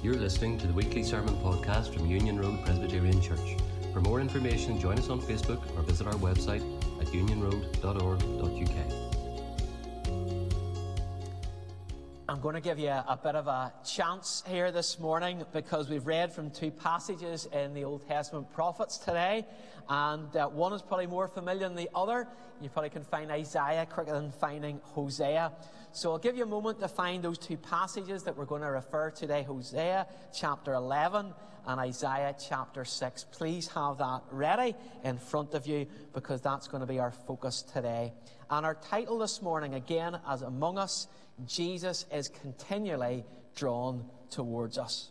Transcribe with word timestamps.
You're 0.00 0.14
listening 0.14 0.58
to 0.58 0.68
the 0.68 0.72
weekly 0.72 1.02
sermon 1.02 1.34
podcast 1.38 1.92
from 1.92 2.06
Union 2.06 2.38
Road 2.38 2.64
Presbyterian 2.64 3.20
Church. 3.20 3.56
For 3.92 4.00
more 4.00 4.20
information, 4.20 4.78
join 4.78 4.96
us 4.96 5.10
on 5.10 5.20
Facebook 5.20 5.60
or 5.76 5.82
visit 5.82 6.06
our 6.06 6.14
website 6.14 6.62
at 7.00 7.08
unionroad.org.uk. 7.08 9.17
I'm 12.38 12.42
going 12.42 12.54
to 12.54 12.60
give 12.60 12.78
you 12.78 12.90
a 12.90 13.18
bit 13.20 13.34
of 13.34 13.48
a 13.48 13.72
chance 13.84 14.44
here 14.46 14.70
this 14.70 15.00
morning 15.00 15.44
because 15.52 15.88
we've 15.88 16.06
read 16.06 16.32
from 16.32 16.52
two 16.52 16.70
passages 16.70 17.46
in 17.46 17.74
the 17.74 17.82
Old 17.82 18.06
Testament 18.06 18.52
prophets 18.52 18.96
today, 18.96 19.44
and 19.88 20.36
uh, 20.36 20.46
one 20.46 20.72
is 20.72 20.80
probably 20.80 21.08
more 21.08 21.26
familiar 21.26 21.66
than 21.66 21.74
the 21.74 21.90
other. 21.96 22.28
You 22.60 22.68
probably 22.68 22.90
can 22.90 23.02
find 23.02 23.32
Isaiah 23.32 23.86
quicker 23.86 24.12
than 24.12 24.30
finding 24.30 24.80
Hosea. 24.84 25.50
So 25.90 26.12
I'll 26.12 26.18
give 26.18 26.36
you 26.36 26.44
a 26.44 26.46
moment 26.46 26.78
to 26.78 26.86
find 26.86 27.24
those 27.24 27.38
two 27.38 27.56
passages 27.56 28.22
that 28.22 28.36
we're 28.36 28.44
going 28.44 28.62
to 28.62 28.70
refer 28.70 29.10
to 29.10 29.20
today 29.20 29.42
Hosea 29.42 30.06
chapter 30.32 30.74
11 30.74 31.34
and 31.66 31.80
Isaiah 31.80 32.36
chapter 32.48 32.84
6. 32.84 33.26
Please 33.32 33.66
have 33.66 33.98
that 33.98 34.22
ready 34.30 34.76
in 35.02 35.18
front 35.18 35.54
of 35.54 35.66
you 35.66 35.88
because 36.14 36.40
that's 36.40 36.68
going 36.68 36.82
to 36.82 36.86
be 36.86 37.00
our 37.00 37.10
focus 37.10 37.62
today. 37.62 38.12
And 38.48 38.64
our 38.64 38.76
title 38.76 39.18
this 39.18 39.42
morning, 39.42 39.74
again, 39.74 40.20
as 40.26 40.42
Among 40.42 40.78
Us, 40.78 41.08
Jesus 41.46 42.06
is 42.12 42.28
continually 42.28 43.24
drawn 43.54 44.04
towards 44.30 44.78
us. 44.78 45.10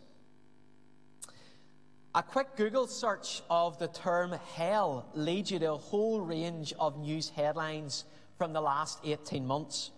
A 2.16 2.24
quick 2.24 2.56
Google 2.56 2.88
search 2.88 3.42
of 3.50 3.78
the 3.78 3.88
term 3.88 4.32
hell 4.56 5.08
leads 5.14 5.52
you 5.52 5.60
to 5.60 5.74
a 5.74 5.78
whole 5.78 6.20
range 6.22 6.74
of 6.80 6.98
news 6.98 7.30
headlines 7.30 8.06
from 8.38 8.54
the 8.54 8.62
last 8.62 9.00
18 9.04 9.46
months. 9.46 9.92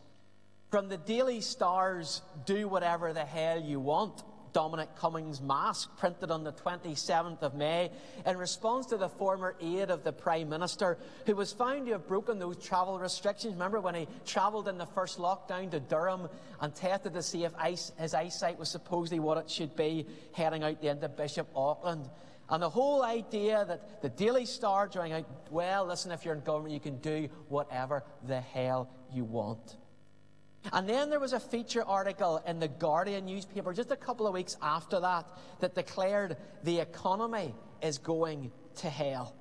From 0.70 0.90
the 0.90 0.98
Daily 0.98 1.42
Star's 1.42 2.22
Do 2.46 2.68
Whatever 2.68 3.14
the 3.14 3.26
Hell 3.26 3.62
You 3.62 3.80
Want 3.80 4.22
Dominic 4.54 4.96
Cummings' 4.96 5.42
mask, 5.42 5.96
printed 5.98 6.32
on 6.32 6.44
the 6.44 6.52
27th 6.54 7.42
of 7.42 7.54
May, 7.56 7.92
in 8.26 8.38
response 8.38 8.86
to 8.88 8.98
the 8.98 9.10
former 9.10 9.56
aide 9.62 9.90
of 9.90 10.04
the 10.04 10.12
Prime 10.12 10.50
Minister, 10.50 10.98
who 11.26 11.36
was 11.36 11.54
found 11.54 11.86
to 11.86 11.94
have 11.94 12.08
broken 12.08 12.40
those 12.40 12.58
travel 12.58 13.00
restrictions. 13.00 13.54
Remember 13.54 13.80
when 13.80 13.96
he 13.96 14.08
travelled 14.26 14.68
in 14.68 14.78
the 14.78 14.86
first 14.86 15.20
lockdown 15.20 15.72
to 15.72 15.80
Durham 15.80 16.30
and 16.62 16.74
tested 16.74 17.14
to 17.14 17.22
see 17.22 17.46
if 17.46 17.54
his 17.98 18.14
eyesight 18.14 18.60
was 18.60 18.70
supposedly 18.70 19.20
what 19.20 19.38
it 19.38 19.50
should 19.50 19.76
be, 19.76 20.06
heading 20.34 20.64
out 20.64 20.82
the 20.82 20.90
end 20.90 21.04
of 21.04 21.16
Bishop 21.16 21.48
Auckland. 21.56 22.10
And 22.52 22.64
the 22.64 22.70
whole 22.70 23.04
idea 23.04 23.64
that 23.64 24.02
the 24.02 24.10
Daily 24.10 24.46
Star 24.46 24.88
drawing 24.88 25.14
out, 25.14 25.26
well, 25.52 25.86
listen, 25.86 26.12
if 26.12 26.26
you're 26.26 26.34
in 26.34 26.42
government, 26.42 26.74
you 26.74 26.80
can 26.80 26.98
do 26.98 27.30
whatever 27.48 28.04
the 28.28 28.42
hell 28.42 28.90
you 29.14 29.24
want. 29.24 29.78
And 30.74 30.88
then 30.88 31.10
there 31.10 31.20
was 31.20 31.34
a 31.34 31.40
feature 31.40 31.84
article 31.84 32.42
in 32.46 32.60
the 32.60 32.68
Guardian 32.68 33.26
newspaper 33.26 33.74
just 33.74 33.92
a 33.92 33.96
couple 33.96 34.28
of 34.28 34.34
weeks 34.34 34.58
after 34.62 35.00
that 35.00 35.26
that 35.62 35.74
declared 35.74 36.38
the 36.64 36.80
economy 36.80 37.56
is 37.82 37.98
going 37.98 38.52
to 38.76 38.90
hell. 38.90 39.36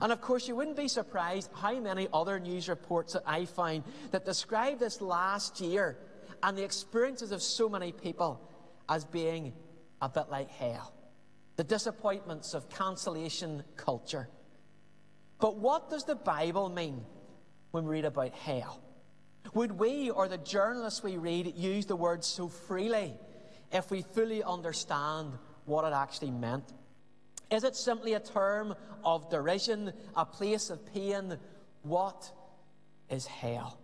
And 0.00 0.12
of 0.12 0.20
course, 0.20 0.46
you 0.46 0.54
wouldn't 0.54 0.76
be 0.76 0.88
surprised 0.88 1.50
how 1.54 1.78
many 1.80 2.08
other 2.12 2.38
news 2.38 2.68
reports 2.68 3.14
that 3.14 3.22
I 3.26 3.46
find 3.46 3.82
that 4.10 4.24
describe 4.24 4.78
this 4.78 5.00
last 5.00 5.60
year 5.60 5.98
and 6.42 6.56
the 6.56 6.64
experiences 6.64 7.32
of 7.32 7.42
so 7.42 7.68
many 7.68 7.92
people 7.92 8.40
as 8.88 9.04
being 9.04 9.52
a 10.00 10.08
bit 10.08 10.30
like 10.30 10.50
hell. 10.50 10.92
The 11.56 11.64
disappointments 11.64 12.54
of 12.54 12.68
cancellation 12.68 13.64
culture. 13.76 14.28
But 15.40 15.56
what 15.56 15.90
does 15.90 16.04
the 16.04 16.14
Bible 16.14 16.68
mean 16.68 17.04
when 17.72 17.84
we 17.84 17.90
read 17.90 18.04
about 18.04 18.32
hell? 18.32 18.80
Would 19.54 19.72
we 19.72 20.10
or 20.10 20.28
the 20.28 20.38
journalists 20.38 21.02
we 21.02 21.16
read 21.16 21.54
use 21.56 21.86
the 21.86 21.96
word 21.96 22.24
so 22.24 22.48
freely 22.48 23.14
if 23.72 23.90
we 23.90 24.02
fully 24.02 24.42
understand 24.42 25.32
what 25.64 25.84
it 25.84 25.92
actually 25.92 26.30
meant? 26.30 26.72
Is 27.50 27.64
it 27.64 27.76
simply 27.76 28.14
a 28.14 28.20
term 28.20 28.74
of 29.04 29.30
derision, 29.30 29.92
a 30.16 30.26
place 30.26 30.70
of 30.70 30.84
pain? 30.92 31.38
What 31.82 32.30
is 33.08 33.26
hell? 33.26 33.78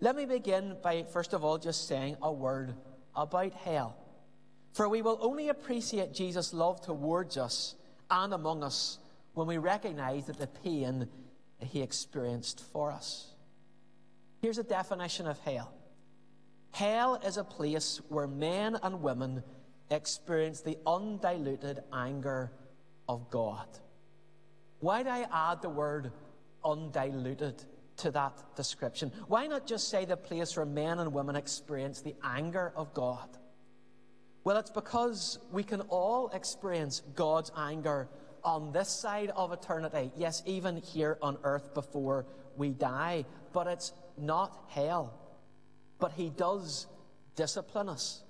Let 0.00 0.16
me 0.16 0.26
begin 0.26 0.76
by, 0.82 1.04
first 1.04 1.32
of 1.32 1.44
all, 1.44 1.58
just 1.58 1.86
saying 1.86 2.16
a 2.22 2.32
word 2.32 2.74
about 3.14 3.52
hell. 3.52 3.96
For 4.72 4.88
we 4.88 5.02
will 5.02 5.18
only 5.20 5.48
appreciate 5.48 6.12
Jesus' 6.12 6.52
love 6.52 6.80
towards 6.80 7.36
us 7.36 7.74
and 8.10 8.32
among 8.32 8.62
us 8.62 8.98
when 9.34 9.46
we 9.46 9.58
recognize 9.58 10.26
that 10.26 10.38
the 10.38 10.46
pain 10.46 11.08
he 11.60 11.82
experienced 11.82 12.60
for 12.72 12.90
us. 12.90 13.34
Here's 14.40 14.58
a 14.58 14.62
definition 14.62 15.26
of 15.26 15.38
hell 15.40 15.72
Hell 16.72 17.16
is 17.16 17.36
a 17.36 17.44
place 17.44 18.00
where 18.08 18.26
men 18.26 18.76
and 18.82 19.02
women 19.02 19.42
experience 19.90 20.60
the 20.60 20.78
undiluted 20.86 21.80
anger 21.92 22.52
of 23.08 23.30
God. 23.30 23.66
Why 24.80 25.02
do 25.02 25.08
I 25.08 25.26
add 25.32 25.62
the 25.62 25.70
word 25.70 26.12
undiluted 26.64 27.64
to 27.96 28.10
that 28.12 28.54
description? 28.54 29.10
Why 29.26 29.46
not 29.46 29.66
just 29.66 29.88
say 29.88 30.04
the 30.04 30.16
place 30.16 30.56
where 30.56 30.66
men 30.66 31.00
and 31.00 31.12
women 31.12 31.36
experience 31.36 32.00
the 32.00 32.14
anger 32.22 32.72
of 32.76 32.94
God? 32.94 33.28
Well, 34.44 34.56
it's 34.56 34.70
because 34.70 35.38
we 35.50 35.64
can 35.64 35.80
all 35.82 36.30
experience 36.30 37.02
God's 37.14 37.50
anger 37.56 38.08
on 38.44 38.72
this 38.72 38.88
side 38.88 39.30
of 39.34 39.52
eternity. 39.52 40.12
Yes, 40.16 40.42
even 40.46 40.76
here 40.76 41.18
on 41.20 41.38
earth 41.42 41.74
before 41.74 42.24
we 42.56 42.70
die. 42.70 43.24
But 43.52 43.66
it's 43.66 43.92
not 44.20 44.56
hell. 44.68 45.14
But 45.98 46.12
He 46.12 46.30
does 46.30 46.86
discipline 47.36 47.88
us. 47.88 48.22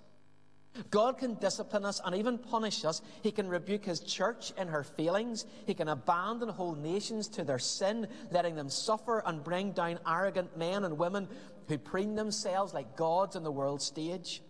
God 0.90 1.18
can 1.18 1.34
discipline 1.34 1.84
us 1.84 2.00
and 2.04 2.14
even 2.14 2.38
punish 2.38 2.84
us. 2.84 3.02
He 3.22 3.32
can 3.32 3.48
rebuke 3.48 3.84
His 3.84 4.00
church 4.00 4.52
in 4.56 4.68
her 4.68 4.84
failings. 4.84 5.46
He 5.66 5.74
can 5.74 5.88
abandon 5.88 6.48
whole 6.48 6.74
nations 6.74 7.28
to 7.28 7.44
their 7.44 7.58
sin, 7.58 8.06
letting 8.30 8.54
them 8.54 8.68
suffer 8.68 9.22
and 9.26 9.42
bring 9.42 9.72
down 9.72 9.98
arrogant 10.06 10.56
men 10.56 10.84
and 10.84 10.98
women 10.98 11.28
who 11.68 11.78
preen 11.78 12.14
themselves 12.14 12.72
like 12.74 12.96
gods 12.96 13.36
on 13.36 13.42
the 13.42 13.50
world 13.50 13.82
stage. 13.82 14.42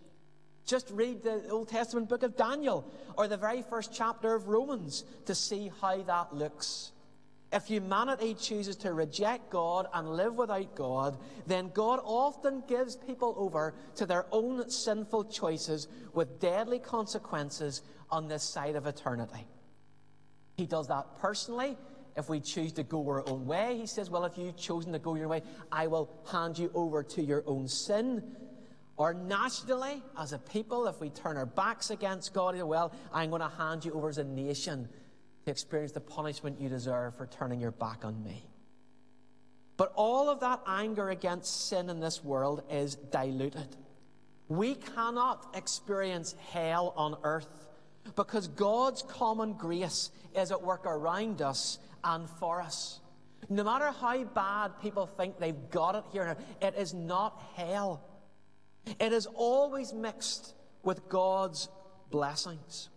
Just 0.65 0.91
read 0.91 1.23
the 1.23 1.49
Old 1.49 1.69
Testament 1.69 2.09
book 2.09 2.21
of 2.21 2.37
Daniel 2.37 2.85
or 3.17 3.27
the 3.27 3.37
very 3.37 3.63
first 3.63 3.91
chapter 3.91 4.35
of 4.35 4.47
Romans 4.47 5.03
to 5.25 5.33
see 5.33 5.71
how 5.81 6.01
that 6.03 6.35
looks. 6.35 6.91
If 7.51 7.65
humanity 7.65 8.35
chooses 8.35 8.75
to 8.77 8.93
reject 8.93 9.49
God 9.49 9.87
and 9.93 10.09
live 10.09 10.35
without 10.35 10.75
God, 10.75 11.17
then 11.47 11.71
God 11.73 11.99
often 12.03 12.63
gives 12.67 12.95
people 12.95 13.33
over 13.37 13.73
to 13.95 14.05
their 14.05 14.27
own 14.31 14.69
sinful 14.69 15.25
choices 15.25 15.87
with 16.13 16.39
deadly 16.39 16.77
consequences 16.77 17.81
on 18.11 18.27
this 18.27 18.43
side 18.43 18.75
of 18.75 18.85
eternity. 18.85 19.47
He 20.57 20.67
does 20.67 20.87
that 20.89 21.17
personally. 21.19 21.75
If 22.15 22.29
we 22.29 22.39
choose 22.39 22.71
to 22.73 22.83
go 22.83 23.01
our 23.07 23.27
own 23.27 23.47
way, 23.47 23.77
he 23.77 23.87
says, 23.87 24.09
Well, 24.09 24.25
if 24.25 24.37
you've 24.37 24.57
chosen 24.57 24.91
to 24.91 24.99
go 24.99 25.15
your 25.15 25.27
way, 25.27 25.41
I 25.71 25.87
will 25.87 26.09
hand 26.31 26.59
you 26.59 26.69
over 26.75 27.01
to 27.01 27.23
your 27.23 27.43
own 27.47 27.67
sin. 27.67 28.35
Or 28.97 29.13
nationally, 29.13 30.03
as 30.19 30.33
a 30.33 30.37
people, 30.37 30.85
if 30.87 30.99
we 30.99 31.09
turn 31.09 31.37
our 31.37 31.45
backs 31.45 31.89
against 31.89 32.33
God, 32.33 32.61
well, 32.61 32.93
I'm 33.13 33.29
going 33.29 33.41
to 33.41 33.47
hand 33.47 33.85
you 33.85 33.93
over 33.93 34.09
as 34.09 34.17
a 34.17 34.25
nation 34.25 34.89
to 35.49 35.51
experience 35.51 35.91
the 35.91 35.99
punishment 35.99 36.61
you 36.61 36.69
deserve 36.69 37.15
for 37.15 37.25
turning 37.25 37.59
your 37.59 37.71
back 37.71 38.05
on 38.05 38.23
me. 38.23 38.45
But 39.77 39.91
all 39.95 40.29
of 40.29 40.39
that 40.41 40.61
anger 40.67 41.09
against 41.09 41.69
sin 41.69 41.89
in 41.89 41.99
this 41.99 42.23
world 42.23 42.63
is 42.69 42.95
diluted. 42.95 43.75
We 44.47 44.75
cannot 44.75 45.47
experience 45.55 46.35
hell 46.51 46.93
on 46.95 47.17
earth 47.23 47.67
because 48.15 48.47
God's 48.47 49.01
common 49.03 49.53
grace 49.53 50.11
is 50.35 50.51
at 50.51 50.61
work 50.61 50.85
around 50.85 51.41
us 51.41 51.79
and 52.03 52.29
for 52.29 52.61
us. 52.61 52.99
No 53.49 53.63
matter 53.63 53.91
how 53.91 54.23
bad 54.23 54.79
people 54.81 55.07
think 55.07 55.39
they've 55.39 55.69
got 55.71 55.95
it 55.95 56.03
here, 56.11 56.37
it 56.61 56.75
is 56.75 56.93
not 56.93 57.41
hell. 57.55 58.03
It 58.99 59.13
is 59.13 59.25
always 59.27 59.93
mixed 59.93 60.53
with 60.83 61.07
God's 61.09 61.69
blessings. 62.11 62.89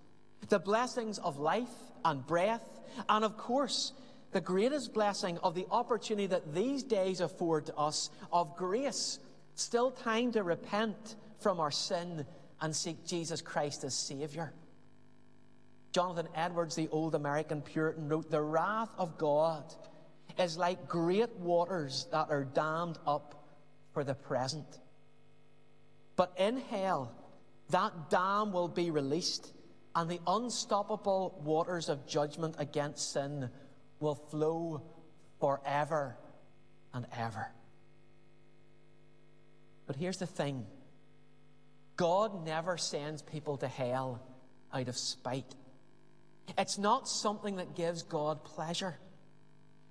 The 0.48 0.58
blessings 0.58 1.18
of 1.18 1.38
life 1.38 1.68
and 2.04 2.26
breath, 2.26 2.64
and 3.08 3.24
of 3.24 3.36
course, 3.36 3.92
the 4.32 4.40
greatest 4.40 4.92
blessing 4.94 5.38
of 5.38 5.54
the 5.54 5.66
opportunity 5.70 6.26
that 6.26 6.54
these 6.54 6.82
days 6.82 7.20
afford 7.20 7.66
to 7.66 7.76
us 7.76 8.10
of 8.32 8.56
grace, 8.56 9.18
still 9.54 9.90
time 9.90 10.32
to 10.32 10.42
repent 10.42 11.16
from 11.40 11.60
our 11.60 11.70
sin 11.70 12.26
and 12.60 12.74
seek 12.74 13.04
Jesus 13.06 13.42
Christ 13.42 13.84
as 13.84 13.94
Savior. 13.94 14.52
Jonathan 15.92 16.28
Edwards, 16.34 16.74
the 16.74 16.88
old 16.88 17.14
American 17.14 17.60
Puritan, 17.60 18.08
wrote 18.08 18.30
The 18.30 18.40
wrath 18.40 18.90
of 18.96 19.18
God 19.18 19.64
is 20.38 20.56
like 20.56 20.88
great 20.88 21.30
waters 21.36 22.06
that 22.10 22.28
are 22.30 22.44
dammed 22.44 22.98
up 23.06 23.44
for 23.92 24.02
the 24.02 24.14
present. 24.14 24.78
But 26.16 26.32
in 26.38 26.56
hell, 26.56 27.12
that 27.70 28.08
dam 28.08 28.52
will 28.52 28.68
be 28.68 28.90
released 28.90 29.52
and 29.94 30.10
the 30.10 30.20
unstoppable 30.26 31.40
waters 31.44 31.88
of 31.88 32.06
judgment 32.06 32.56
against 32.58 33.12
sin 33.12 33.50
will 34.00 34.14
flow 34.14 34.82
forever 35.40 36.16
and 36.94 37.06
ever. 37.16 37.52
But 39.86 39.96
here's 39.96 40.18
the 40.18 40.26
thing 40.26 40.66
God 41.96 42.44
never 42.44 42.78
sends 42.78 43.22
people 43.22 43.58
to 43.58 43.68
hell 43.68 44.22
out 44.72 44.88
of 44.88 44.96
spite. 44.96 45.54
It's 46.56 46.78
not 46.78 47.08
something 47.08 47.56
that 47.56 47.76
gives 47.76 48.02
God 48.02 48.44
pleasure. 48.44 48.96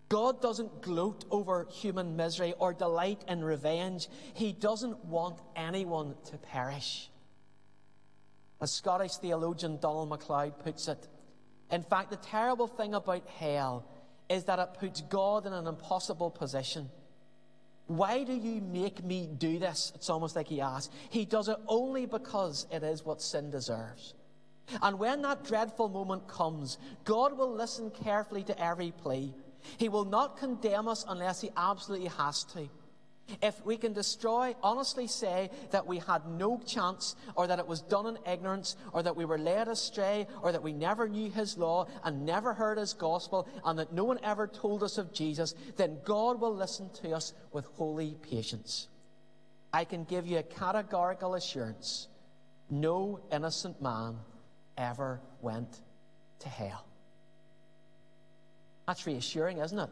God 0.09 0.42
doesn't 0.42 0.81
gloat 0.81 1.24
over 1.31 1.68
human 1.71 2.18
misery 2.18 2.54
or 2.59 2.74
delight 2.74 3.24
in 3.30 3.44
revenge. 3.44 4.09
He 4.33 4.51
doesn't 4.51 5.06
want 5.06 5.39
anyone 5.56 6.15
to 6.25 6.38
perish. 6.38 7.11
As 8.62 8.72
Scottish 8.72 9.16
theologian 9.16 9.80
Donald 9.80 10.10
MacLeod 10.10 10.60
puts 10.60 10.88
it, 10.88 11.08
in 11.72 11.84
fact, 11.84 12.12
the 12.12 12.18
terrible 12.18 12.68
thing 12.68 12.94
about 12.94 13.28
hell 13.28 13.86
is 14.30 14.44
that 14.46 14.60
it 14.60 14.75
puts 14.80 15.02
God 15.02 15.46
in 15.46 15.54
an 15.54 15.68
impossible 15.68 16.30
position. 16.30 16.90
Why 17.88 18.24
do 18.24 18.34
you 18.34 18.62
make 18.62 19.04
me 19.04 19.28
do 19.38 19.58
this? 19.58 19.92
It's 19.96 20.10
almost 20.10 20.36
like 20.36 20.48
he 20.48 20.62
asks. 20.62 20.94
He 21.10 21.25
does 21.25 21.50
it 21.50 21.58
only 21.68 22.06
because 22.06 22.68
it 22.72 22.84
is 22.84 23.04
what 23.04 23.22
sin 23.22 23.50
deserves. 23.50 24.13
And 24.81 25.00
when 25.00 25.22
that 25.24 25.44
dreadful 25.44 25.90
moment 25.90 26.28
comes, 26.28 26.78
God 27.04 27.38
will 27.38 27.52
listen 27.52 27.90
carefully 27.90 28.44
to 28.44 28.64
every 28.64 28.92
plea. 28.92 29.34
He 29.78 29.90
will 29.90 30.06
not 30.06 30.38
condemn 30.38 30.88
us 30.88 31.04
unless 31.07 31.42
he 31.42 31.50
absolutely 31.57 32.07
has 32.10 32.44
to. 32.46 32.69
If 33.41 33.65
we 33.65 33.77
can 33.77 33.94
destroy, 33.94 34.56
honestly 34.62 35.07
say 35.07 35.50
that 35.71 35.88
we 35.88 36.00
had 36.00 36.25
no 36.27 36.59
chance, 36.65 37.15
or 37.35 37.47
that 37.47 37.59
it 37.59 37.68
was 37.68 37.81
done 37.81 38.07
in 38.07 38.18
ignorance, 38.31 38.75
or 38.91 39.03
that 39.03 39.15
we 39.15 39.25
were 39.25 39.38
led 39.38 39.68
astray, 39.68 40.27
or 40.41 40.51
that 40.51 40.63
we 40.63 40.73
never 40.73 41.07
knew 41.07 41.31
His 41.31 41.57
law 41.57 41.88
and 42.03 42.25
never 42.25 42.53
heard 42.53 42.77
His 42.77 42.94
gospel, 42.94 43.47
and 43.63 43.79
that 43.79 43.94
no 43.94 44.03
one 44.03 44.19
ever 44.23 44.47
told 44.47 44.83
us 44.83 44.97
of 44.97 45.13
Jesus, 45.13 45.56
then 45.77 45.97
God 46.03 46.41
will 46.41 46.53
listen 46.53 46.89
to 47.01 47.13
us 47.13 47.33
with 47.53 47.65
holy 47.77 48.18
patience. 48.29 48.89
I 49.71 49.85
can 49.85 50.03
give 50.03 50.27
you 50.27 50.39
a 50.39 50.44
categorical 50.44 51.35
assurance 51.35 52.07
no 52.71 53.19
innocent 53.31 53.81
man 53.81 54.15
ever 54.77 55.19
went 55.41 55.81
to 56.39 56.50
hell. 56.50 56.85
That's 58.88 59.06
reassuring, 59.06 59.59
isn't 59.59 59.77
it? 59.77 59.89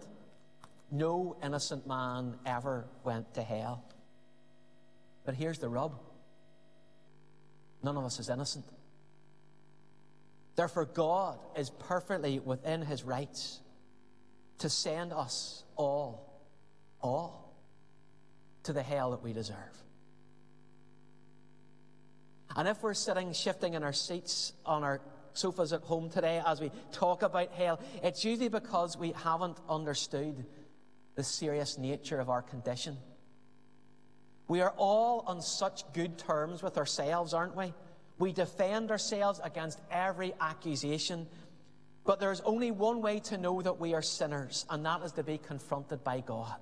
No 0.92 1.38
innocent 1.44 1.88
man 1.88 2.36
ever 2.46 2.88
went 3.04 3.34
to 3.36 3.44
hell. 3.44 3.84
But 5.26 5.36
here's 5.36 5.60
the 5.60 5.70
rub 5.70 6.00
none 7.84 7.96
of 7.96 8.04
us 8.04 8.20
is 8.20 8.30
innocent. 8.30 8.66
Therefore, 10.56 10.86
God 10.86 11.40
is 11.56 11.70
perfectly 11.70 12.40
within 12.40 12.82
his 12.82 13.04
rights 13.04 13.62
to 14.58 14.70
send 14.70 15.14
us 15.14 15.64
all, 15.78 16.44
all, 17.02 17.56
to 18.64 18.74
the 18.74 18.84
hell 18.84 19.12
that 19.12 19.24
we 19.24 19.32
deserve. 19.32 19.56
And 22.56 22.68
if 22.68 22.84
we're 22.84 22.94
sitting, 22.94 23.32
shifting 23.32 23.76
in 23.76 23.84
our 23.84 23.94
seats 23.94 24.52
on 24.66 24.84
our 24.84 25.00
sofas 25.34 25.72
at 25.72 25.82
home 25.84 26.10
today 26.10 26.42
as 26.46 26.60
we 26.60 26.72
talk 26.92 27.22
about 27.22 27.54
hell, 27.54 27.80
it's 28.04 28.26
usually 28.26 28.50
because 28.50 28.98
we 28.98 29.14
haven't 29.14 29.58
understood 29.70 30.46
the 31.20 31.24
serious 31.26 31.78
nature 31.78 32.22
of 32.22 32.30
our 32.30 32.42
condition. 32.42 32.96
We 34.48 34.62
are 34.62 34.74
all 34.78 35.26
on 35.28 35.42
such 35.42 35.84
good 35.92 36.18
terms 36.18 36.64
with 36.64 36.78
ourselves, 36.78 37.34
aren't 37.34 37.58
we? 37.58 37.74
We 38.20 38.32
defend 38.32 38.90
ourselves 38.90 39.42
against 39.44 39.82
every 39.92 40.34
accusation. 40.40 41.28
But 42.06 42.22
there's 42.22 42.40
only 42.40 42.72
one 42.72 43.02
way 43.02 43.20
to 43.26 43.38
know 43.38 43.62
that 43.62 43.82
we 43.82 43.94
are 43.94 44.02
sinners, 44.02 44.66
and 44.70 44.86
that 44.86 45.02
is 45.02 45.12
to 45.14 45.24
be 45.24 45.38
confronted 45.38 46.06
by 46.06 46.22
God. 46.22 46.62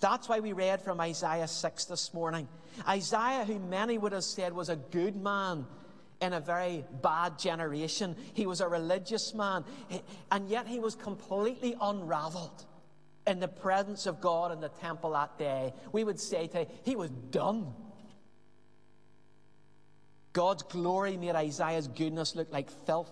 That's 0.00 0.28
why 0.28 0.40
we 0.40 0.52
read 0.52 0.82
from 0.82 1.00
Isaiah 1.00 1.48
6 1.48 1.86
this 1.86 2.12
morning. 2.12 2.48
Isaiah, 2.86 3.46
who 3.46 3.58
many 3.58 3.96
would 3.96 4.12
have 4.12 4.24
said 4.24 4.52
was 4.52 4.68
a 4.68 4.76
good 4.76 5.16
man 5.16 5.64
in 6.20 6.34
a 6.34 6.40
very 6.40 6.84
bad 7.02 7.38
generation, 7.38 8.16
he 8.34 8.46
was 8.46 8.60
a 8.60 8.68
religious 8.68 9.32
man, 9.32 9.64
and 10.30 10.46
yet 10.50 10.66
he 10.66 10.78
was 10.78 10.94
completely 10.94 11.74
unraveled 11.80 12.66
in 13.26 13.40
the 13.40 13.48
presence 13.48 14.06
of 14.06 14.20
God 14.20 14.52
in 14.52 14.60
the 14.60 14.68
temple 14.68 15.10
that 15.12 15.38
day, 15.38 15.72
we 15.92 16.04
would 16.04 16.20
say 16.20 16.46
today, 16.46 16.68
he 16.84 16.96
was 16.96 17.10
done. 17.10 17.72
God's 20.32 20.62
glory 20.62 21.16
made 21.16 21.34
Isaiah's 21.34 21.88
goodness 21.88 22.36
look 22.36 22.52
like 22.52 22.70
filth. 22.86 23.10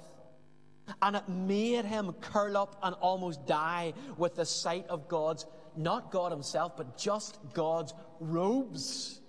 And 1.00 1.16
it 1.16 1.28
made 1.28 1.86
him 1.86 2.12
curl 2.20 2.56
up 2.56 2.78
and 2.82 2.94
almost 2.96 3.46
die 3.46 3.94
with 4.18 4.36
the 4.36 4.44
sight 4.44 4.86
of 4.88 5.08
God's, 5.08 5.46
not 5.76 6.10
God 6.10 6.30
himself, 6.30 6.76
but 6.76 6.98
just 6.98 7.38
God's 7.54 7.94
robes. 8.20 9.20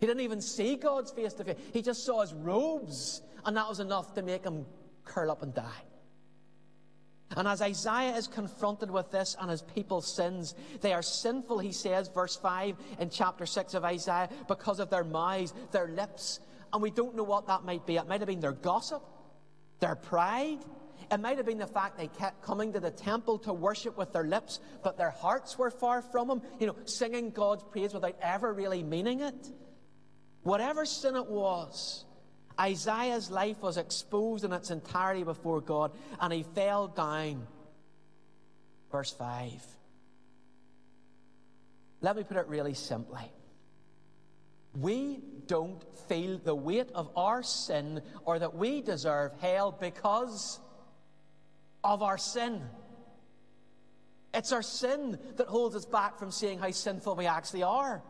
He 0.00 0.06
didn't 0.06 0.22
even 0.22 0.40
see 0.40 0.76
God's 0.76 1.12
face 1.12 1.34
to 1.34 1.44
face. 1.44 1.58
He 1.72 1.82
just 1.82 2.04
saw 2.04 2.22
his 2.22 2.34
robes, 2.34 3.22
and 3.44 3.56
that 3.56 3.68
was 3.68 3.80
enough 3.80 4.14
to 4.14 4.22
make 4.22 4.44
him 4.44 4.66
curl 5.04 5.30
up 5.30 5.42
and 5.42 5.54
die. 5.54 5.82
And 7.36 7.46
as 7.46 7.62
Isaiah 7.62 8.16
is 8.16 8.26
confronted 8.26 8.90
with 8.90 9.10
this 9.10 9.36
and 9.40 9.50
his 9.50 9.62
people's 9.62 10.12
sins, 10.12 10.54
they 10.80 10.92
are 10.92 11.02
sinful, 11.02 11.60
he 11.60 11.70
says, 11.70 12.08
verse 12.08 12.36
5 12.36 12.76
in 12.98 13.08
chapter 13.08 13.46
6 13.46 13.74
of 13.74 13.84
Isaiah, 13.84 14.28
because 14.48 14.80
of 14.80 14.90
their 14.90 15.04
mouths, 15.04 15.54
their 15.70 15.88
lips. 15.88 16.40
And 16.72 16.82
we 16.82 16.90
don't 16.90 17.14
know 17.14 17.22
what 17.22 17.46
that 17.46 17.64
might 17.64 17.86
be. 17.86 17.96
It 17.96 18.08
might 18.08 18.20
have 18.20 18.26
been 18.26 18.40
their 18.40 18.52
gossip, 18.52 19.02
their 19.78 19.94
pride. 19.94 20.58
It 21.10 21.20
might 21.20 21.36
have 21.36 21.46
been 21.46 21.58
the 21.58 21.66
fact 21.66 21.98
they 21.98 22.08
kept 22.08 22.42
coming 22.42 22.72
to 22.72 22.80
the 22.80 22.90
temple 22.90 23.38
to 23.40 23.52
worship 23.52 23.96
with 23.96 24.12
their 24.12 24.24
lips, 24.24 24.58
but 24.82 24.98
their 24.98 25.10
hearts 25.10 25.56
were 25.56 25.70
far 25.70 26.02
from 26.02 26.30
him, 26.30 26.42
you 26.58 26.66
know, 26.66 26.76
singing 26.84 27.30
God's 27.30 27.62
praise 27.62 27.94
without 27.94 28.16
ever 28.20 28.52
really 28.52 28.82
meaning 28.82 29.20
it. 29.20 29.52
Whatever 30.42 30.84
sin 30.84 31.16
it 31.16 31.26
was, 31.26 32.04
Isaiah's 32.60 33.30
life 33.30 33.62
was 33.62 33.78
exposed 33.78 34.44
in 34.44 34.52
its 34.52 34.70
entirety 34.70 35.24
before 35.24 35.60
God, 35.60 35.92
and 36.20 36.32
he 36.32 36.42
fell 36.42 36.88
down. 36.88 37.46
Verse 38.92 39.12
5. 39.12 39.64
Let 42.02 42.16
me 42.16 42.22
put 42.22 42.36
it 42.36 42.46
really 42.48 42.74
simply. 42.74 43.32
We 44.78 45.20
don't 45.46 45.82
feel 46.08 46.38
the 46.38 46.54
weight 46.54 46.90
of 46.94 47.10
our 47.16 47.42
sin 47.42 48.02
or 48.24 48.38
that 48.38 48.54
we 48.54 48.82
deserve 48.82 49.32
hell 49.40 49.72
because 49.72 50.60
of 51.82 52.02
our 52.02 52.18
sin. 52.18 52.62
It's 54.32 54.52
our 54.52 54.62
sin 54.62 55.18
that 55.36 55.48
holds 55.48 55.74
us 55.74 55.86
back 55.86 56.18
from 56.18 56.30
seeing 56.30 56.58
how 56.58 56.70
sinful 56.70 57.16
we 57.16 57.26
actually 57.26 57.64
are. 57.64 58.02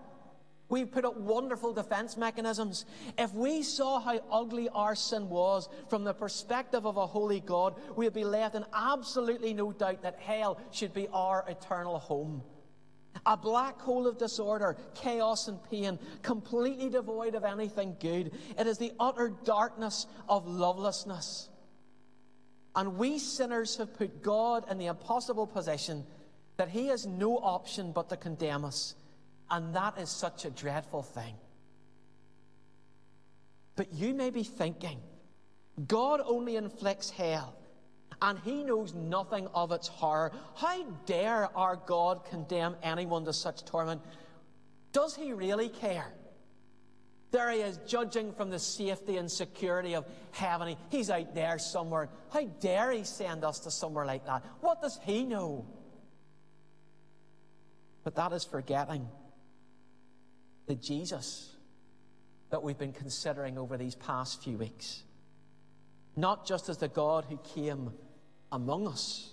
We've 0.70 0.90
put 0.90 1.05
up 1.05 1.17
wonderful 1.17 1.75
defense 1.75 2.17
mechanisms. 2.17 2.87
If 3.19 3.34
we 3.34 3.62
saw 3.62 4.00
how 4.00 4.21
ugly 4.30 4.68
our 4.68 4.94
sin 4.94 5.28
was 5.28 5.68
from 5.88 6.04
the 6.04 6.14
perspective 6.14 6.87
of 6.87 6.97
a 6.97 7.06
holy 7.06 7.40
God, 7.40 7.75
we'd 7.97 8.14
be 8.14 8.25
left 8.25 8.54
in 8.54 8.64
absolutely 8.73 9.52
no 9.52 9.73
doubt 9.73 10.02
that 10.02 10.21
hell 10.21 10.59
should 10.71 10.94
be 10.94 11.09
our 11.12 11.44
eternal 11.49 11.99
home. 11.99 12.42
A 13.26 13.37
black 13.37 13.80
hole 13.80 14.06
of 14.06 14.16
disorder, 14.16 14.76
chaos, 14.94 15.49
and 15.49 15.62
pain, 15.64 15.99
completely 16.23 16.88
devoid 16.88 17.35
of 17.35 17.44
anything 17.44 17.97
good. 17.99 18.33
It 18.56 18.66
is 18.68 18.78
the 18.78 18.92
utter 19.00 19.35
darkness 19.44 20.06
of 20.28 20.47
lovelessness. 20.47 21.49
And 22.76 22.97
we 22.97 23.18
sinners 23.18 23.76
have 23.78 23.92
put 23.94 24.23
God 24.23 24.71
in 24.71 24.78
the 24.78 24.87
impossible 24.87 25.49
position 25.49 26.06
that 26.56 26.68
He 26.68 26.87
has 26.87 27.06
no 27.06 27.38
option 27.38 27.90
but 27.90 28.09
to 28.11 28.16
condemn 28.16 28.64
us. 28.64 28.94
And 29.50 29.75
that 29.75 29.99
is 29.99 30.09
such 30.09 30.45
a 30.45 30.50
dreadful 30.50 31.02
thing. 31.02 31.35
But 33.76 33.92
you 33.92 34.14
may 34.14 34.30
be 34.30 34.45
thinking, 34.45 35.00
God 35.87 36.21
only 36.25 36.57
inflicts 36.57 37.11
hell, 37.11 37.57
and 38.21 38.38
he 38.40 38.62
knows 38.62 38.95
nothing 38.95 39.49
of 39.54 39.73
its 39.73 39.88
horror. 39.88 40.33
How 40.54 40.85
dare 41.07 41.57
our 41.57 41.76
God 41.76 42.25
condemn 42.26 42.76
anyone 42.83 43.25
to 43.25 43.33
such 43.33 43.64
torment? 43.64 44.02
Does 44.92 45.16
he 45.16 45.33
really 45.33 45.69
care? 45.69 46.12
There 47.30 47.50
he 47.50 47.61
is, 47.61 47.78
judging 47.87 48.33
from 48.33 48.50
the 48.50 48.59
safety 48.59 49.16
and 49.16 49.30
security 49.30 49.95
of 49.95 50.04
heaven. 50.33 50.76
He's 50.90 51.11
out 51.11 51.35
there 51.35 51.59
somewhere. 51.59 52.09
How 52.33 52.45
dare 52.61 52.90
he 52.90 53.04
send 53.04 53.45
us 53.45 53.61
to 53.61 53.71
somewhere 53.71 54.04
like 54.04 54.26
that? 54.26 54.45
What 54.61 54.83
does 54.83 54.99
he 55.04 55.25
know? 55.25 55.64
But 58.02 58.16
that 58.16 58.33
is 58.33 58.45
forgetting 58.45 59.09
the 60.70 60.76
Jesus 60.76 61.56
that 62.50 62.62
we've 62.62 62.78
been 62.78 62.92
considering 62.92 63.58
over 63.58 63.76
these 63.76 63.96
past 63.96 64.40
few 64.44 64.56
weeks. 64.56 65.02
Not 66.14 66.46
just 66.46 66.68
as 66.68 66.78
the 66.78 66.86
God 66.86 67.26
who 67.28 67.38
came 67.38 67.90
among 68.52 68.86
us, 68.86 69.32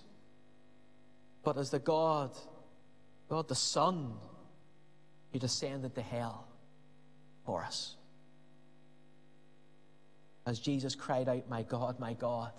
but 1.44 1.56
as 1.56 1.70
the 1.70 1.78
God, 1.78 2.36
God 3.28 3.46
the 3.46 3.54
Son, 3.54 4.14
who 5.32 5.38
descended 5.38 5.94
to 5.94 6.02
hell 6.02 6.48
for 7.46 7.62
us. 7.62 7.94
As 10.44 10.58
Jesus 10.58 10.96
cried 10.96 11.28
out, 11.28 11.48
My 11.48 11.62
God, 11.62 12.00
my 12.00 12.14
God, 12.14 12.50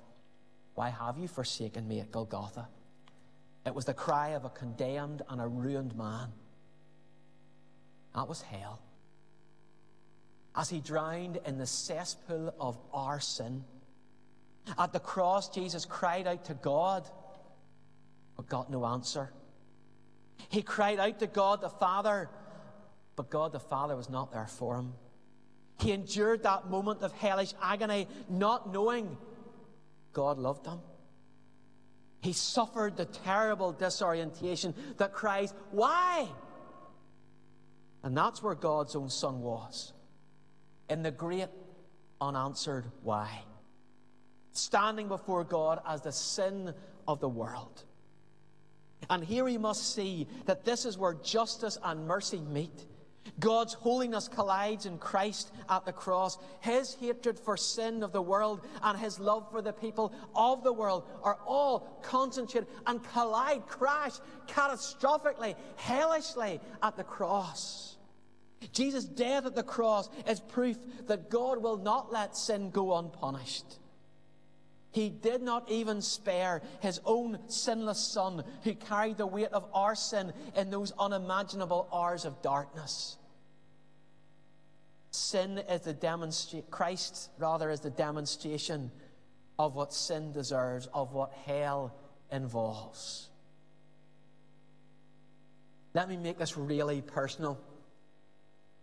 why 0.75 0.89
have 0.89 1.17
you 1.17 1.27
forsaken 1.27 1.85
me 1.85 1.99
at 1.99 2.11
Golgotha? 2.13 2.69
It 3.65 3.75
was 3.75 3.83
the 3.83 3.93
cry 3.93 4.29
of 4.29 4.45
a 4.45 4.49
condemned 4.49 5.21
and 5.27 5.41
a 5.41 5.47
ruined 5.47 5.97
man. 5.97 6.29
That 8.15 8.27
was 8.27 8.41
hell. 8.41 8.81
as 10.55 10.67
he 10.69 10.79
drowned 10.81 11.39
in 11.45 11.57
the 11.57 11.65
cesspool 11.65 12.53
of 12.59 12.77
our 12.91 13.19
sin. 13.19 13.63
At 14.77 14.91
the 14.91 14.99
cross, 14.99 15.47
Jesus 15.49 15.85
cried 15.85 16.27
out 16.27 16.45
to 16.45 16.53
God, 16.53 17.07
but 18.35 18.49
got 18.49 18.69
no 18.69 18.85
answer. 18.85 19.31
He 20.49 20.61
cried 20.61 20.99
out 20.99 21.19
to 21.19 21.27
God 21.27 21.61
the 21.61 21.69
Father, 21.69 22.29
but 23.15 23.29
God 23.29 23.51
the 23.51 23.59
Father 23.59 23.95
was 23.95 24.09
not 24.09 24.31
there 24.31 24.47
for 24.47 24.75
him. 24.75 24.93
He 25.79 25.91
endured 25.91 26.43
that 26.43 26.69
moment 26.69 27.03
of 27.03 27.13
hellish 27.13 27.53
agony, 27.61 28.07
not 28.27 28.73
knowing 28.73 29.17
God 30.11 30.37
loved 30.37 30.65
him. 30.65 30.79
He 32.21 32.33
suffered 32.33 32.97
the 32.97 33.05
terrible 33.05 33.71
disorientation 33.71 34.73
that 34.97 35.13
cries, 35.13 35.53
Why? 35.71 36.27
And 38.03 38.15
that's 38.15 38.41
where 38.41 38.55
God's 38.55 38.95
own 38.95 39.09
Son 39.09 39.41
was, 39.41 39.93
in 40.89 41.03
the 41.03 41.11
great 41.11 41.49
unanswered 42.21 42.85
why. 43.03 43.29
Standing 44.51 45.07
before 45.07 45.43
God 45.43 45.81
as 45.87 46.01
the 46.01 46.11
sin 46.11 46.73
of 47.07 47.19
the 47.19 47.29
world. 47.29 47.83
And 49.09 49.23
here 49.23 49.45
we 49.45 49.57
must 49.57 49.95
see 49.95 50.27
that 50.45 50.65
this 50.65 50.85
is 50.85 50.97
where 50.97 51.13
justice 51.13 51.77
and 51.83 52.07
mercy 52.07 52.39
meet. 52.39 52.85
God's 53.39 53.73
holiness 53.73 54.27
collides 54.27 54.85
in 54.85 54.97
Christ 54.97 55.51
at 55.69 55.85
the 55.85 55.93
cross. 55.93 56.37
His 56.59 56.93
hatred 56.95 57.39
for 57.39 57.55
sin 57.55 58.03
of 58.03 58.11
the 58.11 58.21
world 58.21 58.61
and 58.83 58.97
his 58.97 59.19
love 59.19 59.49
for 59.51 59.61
the 59.61 59.73
people 59.73 60.13
of 60.35 60.63
the 60.63 60.73
world 60.73 61.03
are 61.23 61.37
all 61.45 61.99
concentrated 62.01 62.67
and 62.85 63.03
collide, 63.11 63.65
crash 63.67 64.13
catastrophically, 64.47 65.55
hellishly 65.77 66.59
at 66.83 66.97
the 66.97 67.03
cross. 67.03 67.97
Jesus' 68.73 69.05
death 69.05 69.45
at 69.45 69.55
the 69.55 69.63
cross 69.63 70.09
is 70.27 70.41
proof 70.41 70.77
that 71.07 71.29
God 71.29 71.63
will 71.63 71.77
not 71.77 72.11
let 72.11 72.35
sin 72.35 72.71
go 72.71 72.97
unpunished. 72.97 73.79
He 74.91 75.09
did 75.09 75.41
not 75.41 75.69
even 75.69 76.01
spare 76.01 76.61
his 76.79 76.99
own 77.05 77.39
sinless 77.47 77.99
Son, 77.99 78.43
who 78.63 78.73
carried 78.73 79.17
the 79.17 79.27
weight 79.27 79.53
of 79.53 79.65
our 79.73 79.95
sin 79.95 80.33
in 80.55 80.71
those 80.71 80.91
unimaginable 80.97 81.87
hours 81.93 82.25
of 82.25 82.41
darkness. 82.41 83.17
Sin 85.11 85.59
is 85.69 85.81
the 85.81 85.93
demonstration, 85.93 86.65
Christ 86.71 87.29
rather 87.37 87.69
is 87.69 87.81
the 87.81 87.89
demonstration 87.89 88.91
of 89.59 89.75
what 89.75 89.93
sin 89.93 90.31
deserves, 90.31 90.87
of 90.93 91.13
what 91.13 91.31
hell 91.45 91.95
involves. 92.31 93.29
Let 95.93 96.09
me 96.09 96.17
make 96.17 96.37
this 96.37 96.57
really 96.57 97.01
personal. 97.01 97.59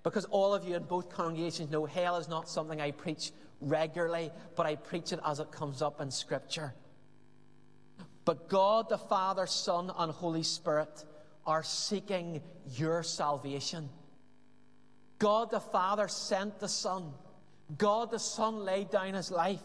Because 0.02 0.24
all 0.26 0.54
of 0.54 0.64
you 0.64 0.76
in 0.76 0.84
both 0.84 1.08
congregations 1.08 1.70
know 1.70 1.84
hell 1.84 2.16
is 2.16 2.28
not 2.28 2.48
something 2.48 2.80
I 2.80 2.90
preach 2.92 3.32
regularly, 3.60 4.30
but 4.54 4.66
I 4.66 4.76
preach 4.76 5.12
it 5.12 5.20
as 5.24 5.40
it 5.40 5.50
comes 5.50 5.82
up 5.82 6.00
in 6.00 6.10
Scripture. 6.10 6.74
But 8.24 8.48
God, 8.48 8.88
the 8.88 8.98
Father, 8.98 9.46
Son, 9.46 9.92
and 9.96 10.12
Holy 10.12 10.42
Spirit 10.42 11.04
are 11.46 11.62
seeking 11.62 12.42
your 12.74 13.02
salvation. 13.02 13.88
God 15.18 15.50
the 15.50 15.60
Father 15.60 16.08
sent 16.08 16.58
the 16.58 16.68
Son. 16.68 17.12
God 17.78 18.10
the 18.10 18.18
Son 18.18 18.64
laid 18.64 18.90
down 18.90 19.14
his 19.14 19.30
life. 19.30 19.62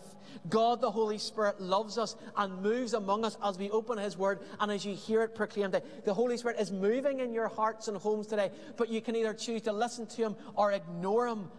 God 0.50 0.80
the 0.80 0.90
Holy 0.92 1.18
Spirit 1.18 1.60
loves 1.60 1.98
us 1.98 2.16
and 2.38 2.62
moves 2.62 2.94
among 2.94 3.26
us 3.26 3.38
as 3.44 3.58
we 3.58 3.70
open 3.70 3.98
his 3.98 4.18
word 4.18 4.40
and 4.60 4.72
as 4.72 4.86
you 4.86 4.96
hear 4.96 5.24
it 5.24 5.36
proclaimed. 5.36 5.80
The 6.06 6.14
Holy 6.14 6.38
Spirit 6.38 6.60
is 6.60 6.72
moving 6.72 7.20
in 7.20 7.34
your 7.34 7.48
hearts 7.48 7.88
and 7.88 7.98
homes 7.98 8.28
today, 8.28 8.52
but 8.78 8.90
you 8.90 9.02
can 9.02 9.16
either 9.16 9.34
choose 9.34 9.64
to 9.64 9.74
listen 9.74 10.06
to 10.08 10.22
him 10.22 10.36
or 10.56 10.72
ignore 10.72 11.28
him 11.28 11.50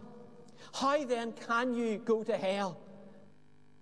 how 0.73 1.03
then 1.05 1.33
can 1.47 1.73
you 1.73 1.97
go 1.97 2.23
to 2.23 2.37
hell? 2.37 2.79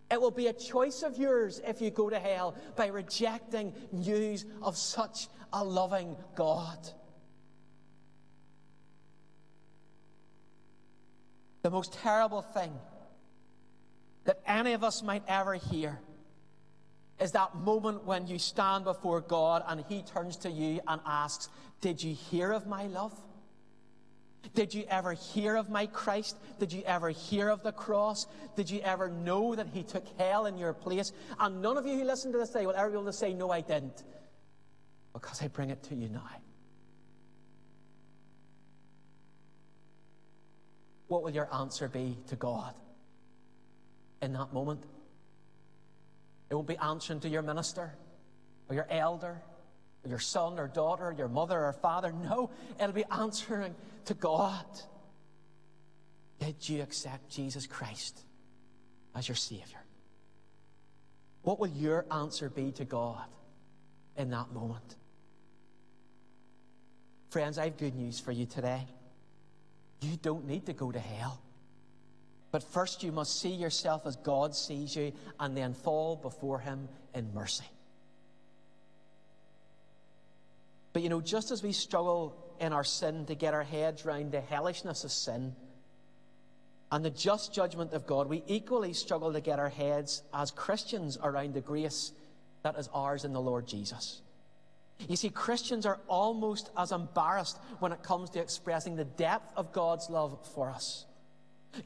It 0.10 0.20
will 0.20 0.32
be 0.32 0.48
a 0.48 0.54
choice 0.54 1.04
of 1.04 1.18
yours 1.18 1.62
if 1.66 1.82
you 1.82 1.90
go 1.90 2.10
to 2.10 2.20
hell 2.20 2.56
by 2.76 2.88
rejecting 2.88 3.74
news 3.92 4.46
of 4.62 4.76
such 4.76 5.28
a 5.54 5.64
loving 5.64 6.18
God. 6.36 6.78
The 11.62 11.70
most 11.70 11.94
terrible 11.94 12.42
thing 12.42 12.74
that 14.26 14.42
any 14.46 14.74
of 14.74 14.84
us 14.84 15.02
might 15.02 15.24
ever 15.28 15.56
hear 15.56 16.00
is 17.20 17.32
that 17.32 17.56
moment 17.56 18.04
when 18.04 18.28
you 18.28 18.40
stand 18.40 18.84
before 18.84 19.22
God 19.22 19.64
and 19.68 19.86
He 19.88 20.02
turns 20.02 20.38
to 20.38 20.52
you 20.52 20.82
and 20.88 21.00
asks, 21.06 21.50
Did 21.80 22.04
you 22.04 22.16
hear 22.16 22.52
of 22.52 22.68
my 22.68 22.88
love? 22.88 23.14
Did 24.54 24.74
you 24.74 24.84
ever 24.90 25.14
hear 25.14 25.56
of 25.56 25.70
my 25.70 25.86
Christ? 25.86 26.38
Did 26.60 26.74
you 26.74 26.82
ever 26.86 27.10
hear 27.10 27.50
of 27.50 27.64
the 27.64 27.72
cross? 27.72 28.26
Did 28.56 28.70
you 28.70 28.82
ever 28.82 29.10
know 29.10 29.56
that 29.56 29.68
He 29.74 29.84
took 29.84 30.06
hell 30.18 30.46
in 30.46 30.58
your 30.58 30.74
place? 30.74 31.14
And 31.40 31.62
none 31.62 31.78
of 31.78 31.86
you 31.86 31.98
who 31.98 32.04
listen 32.04 32.32
to 32.32 32.38
this 32.38 32.50
today 32.50 32.66
will 32.66 32.76
ever 32.76 32.90
be 32.90 32.96
able 32.96 33.06
to 33.06 33.14
say, 33.14 33.34
No, 33.34 33.52
I 33.52 33.62
didn't. 33.62 34.04
Because 35.14 35.42
I 35.42 35.48
bring 35.48 35.70
it 35.70 35.84
to 35.84 35.96
you 35.96 36.10
now. 36.10 36.28
What 41.08 41.24
will 41.24 41.32
your 41.32 41.54
answer 41.54 41.90
be 41.90 42.18
to 42.28 42.36
God 42.36 42.74
in 44.22 44.34
that 44.34 44.54
moment? 44.54 44.84
It 46.50 46.56
won't 46.56 46.68
be 46.68 46.78
answering 46.78 47.20
to 47.22 47.30
your 47.30 47.42
minister 47.42 47.94
or 48.70 48.76
your 48.76 48.88
elder 48.90 49.42
your 50.08 50.20
son 50.20 50.60
or 50.60 50.68
daughter, 50.68 51.14
your 51.16 51.28
mother 51.28 51.66
or 51.66 51.74
father. 51.74 52.12
No, 52.12 52.50
it'll 52.80 52.92
be 52.92 53.06
answering 53.12 53.76
to 54.06 54.14
God. 54.14 54.66
Did 56.40 56.68
you 56.68 56.82
accept 56.82 57.30
Jesus 57.30 57.68
Christ 57.68 58.20
as 59.16 59.28
your 59.28 59.36
Savior? 59.36 59.84
What 61.44 61.60
will 61.60 61.68
your 61.68 62.06
answer 62.12 62.50
be 62.50 62.72
to 62.74 62.86
God 62.86 63.26
in 64.18 64.30
that 64.32 64.52
moment? 64.52 64.96
Friends, 67.30 67.58
I 67.58 67.66
have 67.66 67.78
good 67.78 67.96
news 67.96 68.20
for 68.20 68.32
you 68.32 68.46
today. 68.46 68.86
You 70.02 70.18
don't 70.18 70.48
need 70.48 70.66
to 70.66 70.74
go 70.74 70.92
to 70.92 71.00
hell. 71.00 71.42
But 72.52 72.64
first, 72.64 73.04
you 73.04 73.12
must 73.12 73.40
see 73.40 73.52
yourself 73.52 74.06
as 74.06 74.18
God 74.18 74.56
sees 74.56 74.96
you 74.96 75.14
and 75.40 75.56
then 75.56 75.74
fall 75.74 76.18
before 76.18 76.60
Him 76.60 76.90
in 77.14 77.34
mercy. 77.34 77.66
But 80.94 81.02
you 81.02 81.10
know, 81.10 81.22
just 81.22 81.52
as 81.52 81.64
we 81.64 81.72
struggle 81.72 82.36
in 82.60 82.74
our 82.74 82.84
sin 82.84 83.26
to 83.26 83.36
get 83.36 83.54
our 83.54 83.64
heads 83.64 84.06
round 84.06 84.32
the 84.32 84.42
hellishness 84.42 85.04
of 85.04 85.12
sin 85.12 85.56
and 86.92 87.06
the 87.06 87.10
just 87.10 87.54
judgment 87.54 87.94
of 87.94 88.06
God, 88.06 88.28
we 88.28 88.44
equally 88.48 88.94
struggle 88.94 89.32
to 89.32 89.42
get 89.42 89.60
our 89.60 89.70
heads 89.70 90.24
as 90.34 90.52
Christians 90.52 91.18
around 91.24 91.54
the 91.54 91.62
grace 91.62 92.12
that 92.64 92.78
is 92.78 92.90
ours 92.94 93.24
in 93.24 93.34
the 93.34 93.42
Lord 93.42 93.68
Jesus. 93.68 94.22
You 95.08 95.16
see, 95.16 95.30
Christians 95.30 95.86
are 95.86 96.00
almost 96.08 96.70
as 96.78 96.92
embarrassed 96.92 97.58
when 97.80 97.92
it 97.92 98.04
comes 98.04 98.30
to 98.32 98.40
expressing 98.40 98.96
the 98.96 99.06
depth 99.06 99.52
of 99.56 99.72
God's 99.72 100.10
love 100.10 100.38
for 100.54 100.70
us. 100.70 101.06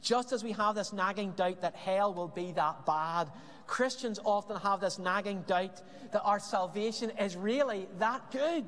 Just 0.02 0.32
as 0.32 0.42
we 0.42 0.52
have 0.52 0.74
this 0.74 0.92
nagging 0.92 1.30
doubt 1.32 1.62
that 1.62 1.76
hell 1.76 2.12
will 2.12 2.28
be 2.28 2.52
that 2.52 2.84
bad, 2.84 3.30
Christians 3.66 4.18
often 4.24 4.56
have 4.56 4.80
this 4.80 4.98
nagging 4.98 5.42
doubt 5.46 5.80
that 6.12 6.22
our 6.22 6.40
salvation 6.40 7.10
is 7.18 7.36
really 7.36 7.86
that 7.98 8.30
good. 8.30 8.64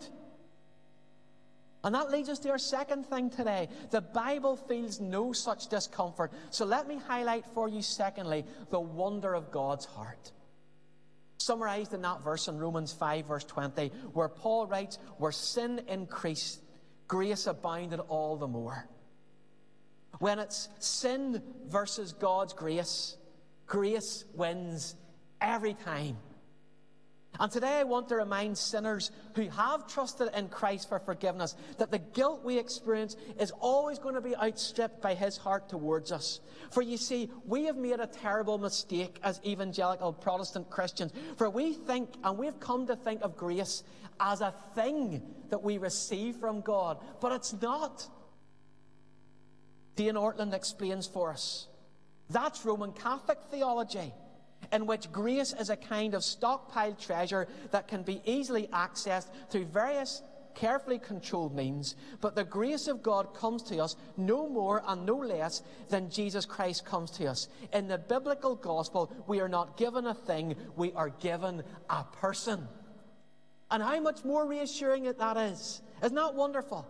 And 1.85 1.95
that 1.95 2.11
leads 2.11 2.29
us 2.29 2.41
to 2.41 2.51
our 2.51 2.59
second 2.59 3.07
thing 3.07 3.31
today. 3.31 3.69
The 3.91 4.01
Bible 4.01 4.57
feels 4.57 5.01
no 5.01 5.33
such 5.33 5.69
discomfort. 5.69 6.33
So 6.51 6.65
let 6.65 6.89
me 6.89 6.99
highlight 6.99 7.45
for 7.55 7.69
you, 7.69 7.83
secondly, 7.83 8.45
the 8.71 8.81
wonder 8.81 9.35
of 9.35 9.53
God's 9.53 9.85
heart. 9.85 10.33
Summarized 11.39 11.95
in 11.95 12.03
that 12.03 12.25
verse 12.25 12.49
in 12.49 12.59
Romans 12.59 12.93
5, 12.93 13.27
verse 13.27 13.45
20, 13.45 13.93
where 14.13 14.29
Paul 14.29 14.67
writes, 14.67 14.99
Where 15.19 15.31
sin 15.31 15.83
increased, 15.87 16.61
grace 17.07 17.47
abounded 17.47 18.01
all 18.09 18.37
the 18.37 18.49
more. 18.49 18.89
When 20.19 20.41
it's 20.41 20.69
sin 20.81 21.41
versus 21.69 22.13
God's 22.13 22.55
grace, 22.55 23.17
grace 23.67 24.25
wins 24.35 24.97
every 25.41 25.75
time. 25.75 26.17
And 27.41 27.53
today 27.53 27.79
I 27.79 27.85
want 27.85 28.09
to 28.09 28.17
remind 28.17 28.59
sinners 28.59 29.13
who 29.35 29.49
have 29.49 29.87
trusted 29.87 30.31
in 30.35 30.49
Christ 30.49 30.89
for 30.89 30.99
forgiveness 30.99 31.55
that 31.79 31.91
the 31.91 31.99
guilt 31.99 32.43
we 32.45 32.59
experience 32.59 33.17
is 33.39 33.53
always 33.61 33.99
going 33.99 34.17
to 34.17 34.21
be 34.21 34.37
outstripped 34.37 35.01
by 35.01 35.15
his 35.15 35.37
heart 35.37 35.69
towards 35.69 36.11
us. 36.11 36.41
For 36.71 36.83
you 36.83 36.97
see, 36.97 37.31
we 37.47 37.65
have 37.65 37.77
made 37.77 38.01
a 38.01 38.07
terrible 38.07 38.59
mistake 38.59 39.21
as 39.23 39.41
evangelical 39.45 40.13
Protestant 40.13 40.69
Christians. 40.69 41.13
For 41.37 41.49
we 41.49 41.75
think, 41.75 42.11
and 42.25 42.37
we've 42.37 42.59
come 42.59 42.87
to 42.89 42.97
think 42.97 43.23
of 43.23 43.37
grace 43.37 43.85
as 44.19 44.41
a 44.41 44.53
thing 44.75 45.23
that 45.51 45.63
we 45.63 45.79
receive 45.79 46.37
from 46.37 46.61
God, 46.61 46.99
but 47.21 47.33
it's 47.33 47.55
not. 47.61 48.07
Dane 49.95 50.15
Ortlund 50.15 50.55
explains 50.55 51.07
for 51.07 51.31
us. 51.31 51.69
That's 52.31 52.65
Roman 52.65 52.93
Catholic 52.93 53.39
theology 53.51 54.13
in 54.73 54.87
which 54.87 55.11
grace 55.13 55.55
is 55.59 55.71
a 55.71 55.77
kind 55.77 56.15
of 56.15 56.23
stockpiled 56.23 56.99
treasure 56.99 57.49
that 57.71 57.89
can 57.89 58.03
be 58.03 58.21
easily 58.25 58.69
accessed 58.73 59.29
through 59.51 59.65
various 59.67 60.23
carefully 60.59 60.99
controlled 60.99 61.55
means, 61.55 61.95
but 62.21 62.35
the 62.35 62.43
grace 62.43 62.89
of 62.89 63.03
God 63.03 63.33
comes 63.33 63.63
to 63.65 63.79
us 63.79 63.95
no 64.17 64.49
more 64.49 64.83
and 64.89 65.07
no 65.07 65.17
less 65.17 65.63
than 65.89 66.11
Jesus 66.11 66.45
Christ 66.45 66.85
comes 66.85 67.13
to 67.13 67.27
us. 67.27 67.49
In 67.73 67.87
the 67.87 67.99
biblical 67.99 68.57
gospel, 68.57 69.13
we 69.29 69.41
are 69.41 69.49
not 69.49 69.77
given 69.77 70.07
a 70.07 70.15
thing, 70.15 70.57
we 70.77 70.93
are 70.95 71.11
given 71.11 71.63
a 71.89 72.03
person. 72.05 72.67
And 73.71 73.83
how 73.83 74.01
much 74.01 74.25
more 74.25 74.47
reassuring 74.47 75.05
that 75.05 75.37
is. 75.37 75.81
Isn't 76.03 76.17
that 76.17 76.35
wonderful? 76.35 76.87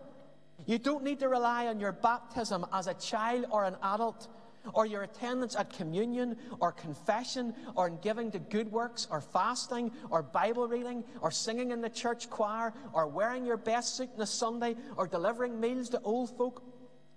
You 0.66 0.78
don't 0.78 1.04
need 1.04 1.20
to 1.20 1.28
rely 1.28 1.66
on 1.66 1.78
your 1.78 1.92
baptism 1.92 2.64
as 2.72 2.86
a 2.86 2.94
child 2.94 3.46
or 3.50 3.64
an 3.64 3.76
adult 3.82 4.28
or 4.74 4.86
your 4.86 5.02
attendance 5.02 5.56
at 5.56 5.72
communion 5.72 6.36
or 6.60 6.72
confession 6.72 7.54
or 7.74 7.88
in 7.88 7.98
giving 7.98 8.30
to 8.30 8.38
good 8.38 8.70
works 8.70 9.06
or 9.10 9.20
fasting 9.20 9.90
or 10.10 10.22
Bible 10.22 10.68
reading 10.68 11.04
or 11.20 11.30
singing 11.30 11.70
in 11.70 11.80
the 11.80 11.88
church 11.88 12.28
choir 12.30 12.72
or 12.92 13.06
wearing 13.06 13.44
your 13.44 13.56
best 13.56 13.96
suit 13.96 14.10
on 14.14 14.22
a 14.22 14.26
Sunday 14.26 14.76
or 14.96 15.06
delivering 15.06 15.60
meals 15.60 15.88
to 15.90 16.00
old 16.02 16.36
folk 16.36 16.62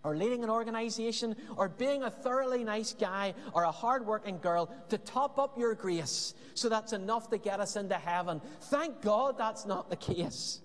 or 0.03 0.15
leading 0.15 0.43
an 0.43 0.49
organization 0.49 1.35
or 1.57 1.69
being 1.69 2.03
a 2.03 2.09
thoroughly 2.09 2.63
nice 2.63 2.93
guy 2.93 3.33
or 3.53 3.63
a 3.63 3.71
hard-working 3.71 4.39
girl 4.39 4.73
to 4.89 4.97
top 4.97 5.37
up 5.37 5.57
your 5.57 5.75
grace 5.75 6.33
so 6.53 6.69
that's 6.69 6.93
enough 6.93 7.29
to 7.29 7.37
get 7.37 7.59
us 7.59 7.75
into 7.75 7.95
heaven. 7.95 8.41
Thank 8.63 9.01
God 9.01 9.37
that's 9.37 9.65
not 9.65 9.89
the 9.89 9.95
case. 9.95 10.61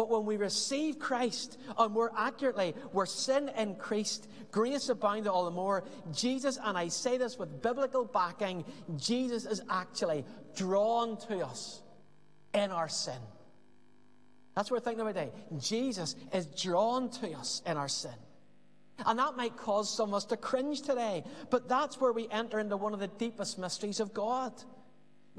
But 0.00 0.08
when 0.08 0.24
we 0.24 0.38
receive 0.38 0.98
Christ, 0.98 1.58
or 1.76 1.90
more 1.90 2.10
accurately, 2.16 2.74
where 2.92 3.04
sin 3.04 3.50
increased, 3.54 4.30
grace 4.50 4.88
abounded 4.88 5.26
all 5.26 5.44
the 5.44 5.50
more. 5.50 5.84
Jesus, 6.10 6.58
and 6.64 6.78
I 6.78 6.88
say 6.88 7.18
this 7.18 7.38
with 7.38 7.60
biblical 7.60 8.06
backing, 8.06 8.64
Jesus 8.96 9.44
is 9.44 9.60
actually 9.68 10.24
drawn 10.56 11.18
to 11.28 11.44
us 11.44 11.82
in 12.54 12.70
our 12.70 12.88
sin. 12.88 13.18
That's 14.56 14.70
what 14.70 14.80
we're 14.80 14.84
thinking 14.84 15.02
about 15.02 15.16
today. 15.16 15.32
Jesus 15.58 16.16
is 16.32 16.46
drawn 16.46 17.10
to 17.10 17.32
us 17.34 17.60
in 17.66 17.76
our 17.76 17.88
sin. 17.88 18.16
And 19.04 19.18
that 19.18 19.36
might 19.36 19.58
cause 19.58 19.94
some 19.94 20.08
of 20.08 20.14
us 20.14 20.24
to 20.24 20.38
cringe 20.38 20.80
today, 20.80 21.24
but 21.50 21.68
that's 21.68 22.00
where 22.00 22.12
we 22.12 22.26
enter 22.30 22.58
into 22.58 22.78
one 22.78 22.94
of 22.94 23.00
the 23.00 23.08
deepest 23.08 23.58
mysteries 23.58 24.00
of 24.00 24.14
God. 24.14 24.54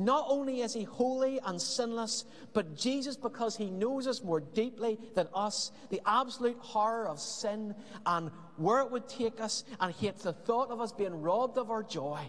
Not 0.06 0.26
only 0.30 0.62
is 0.62 0.74
he 0.74 0.84
holy 0.84 1.40
and 1.46 1.62
sinless, 1.62 2.26
but 2.54 2.76
Jesus, 2.76 3.16
because 3.16 3.56
he 3.56 3.70
knows 3.70 4.08
us 4.08 4.24
more 4.24 4.40
deeply 4.40 4.98
than 5.14 5.28
us, 5.32 5.72
the 5.92 6.02
absolute 6.08 6.58
horror 6.58 7.08
of 7.08 7.20
sin 7.20 7.76
and 8.08 8.32
where 8.58 8.80
it 8.80 8.90
would 8.90 9.08
take 9.08 9.40
us, 9.40 9.64
and 9.80 9.94
hates 9.94 10.24
the 10.24 10.34
thought 10.34 10.72
of 10.72 10.82
us 10.82 10.92
being 10.92 11.22
robbed 11.22 11.60
of 11.60 11.70
our 11.70 11.84
joy. 11.84 12.20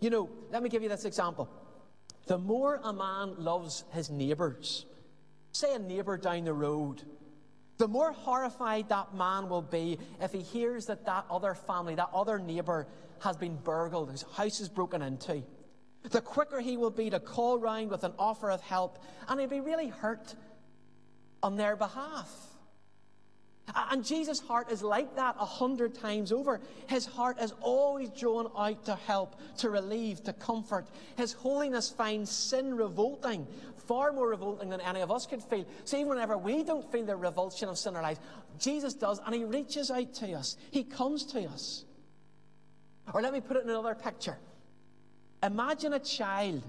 You 0.00 0.10
know, 0.10 0.30
let 0.50 0.62
me 0.62 0.68
give 0.68 0.82
you 0.82 0.90
this 0.90 1.06
example. 1.06 1.48
The 2.26 2.36
more 2.36 2.80
a 2.84 2.92
man 2.92 3.36
loves 3.38 3.84
his 3.92 4.10
neighbours, 4.10 4.84
say 5.52 5.74
a 5.74 5.78
neighbour 5.78 6.18
down 6.18 6.44
the 6.44 6.52
road, 6.52 7.02
the 7.78 7.88
more 7.88 8.12
horrified 8.12 8.90
that 8.90 9.14
man 9.14 9.48
will 9.48 9.62
be 9.62 9.98
if 10.20 10.32
he 10.32 10.40
hears 10.40 10.84
that 10.86 11.06
that 11.06 11.24
other 11.30 11.54
family, 11.54 11.94
that 11.94 12.10
other 12.12 12.38
neighbour, 12.38 12.86
has 13.20 13.38
been 13.38 13.56
burgled, 13.56 14.10
his 14.10 14.22
house 14.34 14.60
is 14.60 14.68
broken 14.68 15.00
into 15.00 15.42
the 16.02 16.20
quicker 16.20 16.60
he 16.60 16.76
will 16.76 16.90
be 16.90 17.10
to 17.10 17.20
call 17.20 17.58
round 17.58 17.90
with 17.90 18.04
an 18.04 18.12
offer 18.18 18.50
of 18.50 18.60
help, 18.62 18.98
and 19.28 19.38
he'll 19.38 19.48
be 19.48 19.60
really 19.60 19.88
hurt 19.88 20.34
on 21.42 21.56
their 21.56 21.76
behalf. 21.76 22.28
And 23.74 24.04
Jesus' 24.04 24.40
heart 24.40 24.72
is 24.72 24.82
like 24.82 25.14
that 25.16 25.36
a 25.38 25.44
hundred 25.44 25.94
times 25.94 26.32
over. 26.32 26.60
His 26.88 27.06
heart 27.06 27.40
is 27.40 27.52
always 27.60 28.08
drawn 28.10 28.50
out 28.56 28.84
to 28.86 28.96
help, 28.96 29.36
to 29.58 29.70
relieve, 29.70 30.24
to 30.24 30.32
comfort. 30.32 30.86
His 31.16 31.32
holiness 31.32 31.88
finds 31.88 32.30
sin 32.30 32.76
revolting, 32.76 33.46
far 33.86 34.12
more 34.12 34.28
revolting 34.28 34.70
than 34.70 34.80
any 34.80 35.00
of 35.00 35.10
us 35.10 35.26
could 35.26 35.42
feel. 35.42 35.66
So 35.84 35.98
even 35.98 36.08
whenever 36.08 36.36
we 36.36 36.64
don't 36.64 36.90
feel 36.90 37.04
the 37.04 37.16
revulsion 37.16 37.68
of 37.68 37.78
sin 37.78 37.92
in 37.92 37.96
our 37.98 38.02
lives, 38.02 38.20
Jesus 38.58 38.94
does, 38.94 39.20
and 39.24 39.34
he 39.34 39.44
reaches 39.44 39.90
out 39.90 40.14
to 40.14 40.32
us. 40.32 40.56
He 40.70 40.82
comes 40.82 41.24
to 41.26 41.44
us. 41.44 41.84
Or 43.12 43.22
let 43.22 43.32
me 43.32 43.40
put 43.40 43.56
it 43.56 43.64
in 43.64 43.70
another 43.70 43.94
picture. 43.94 44.38
Imagine 45.42 45.94
a 45.94 45.98
child 45.98 46.62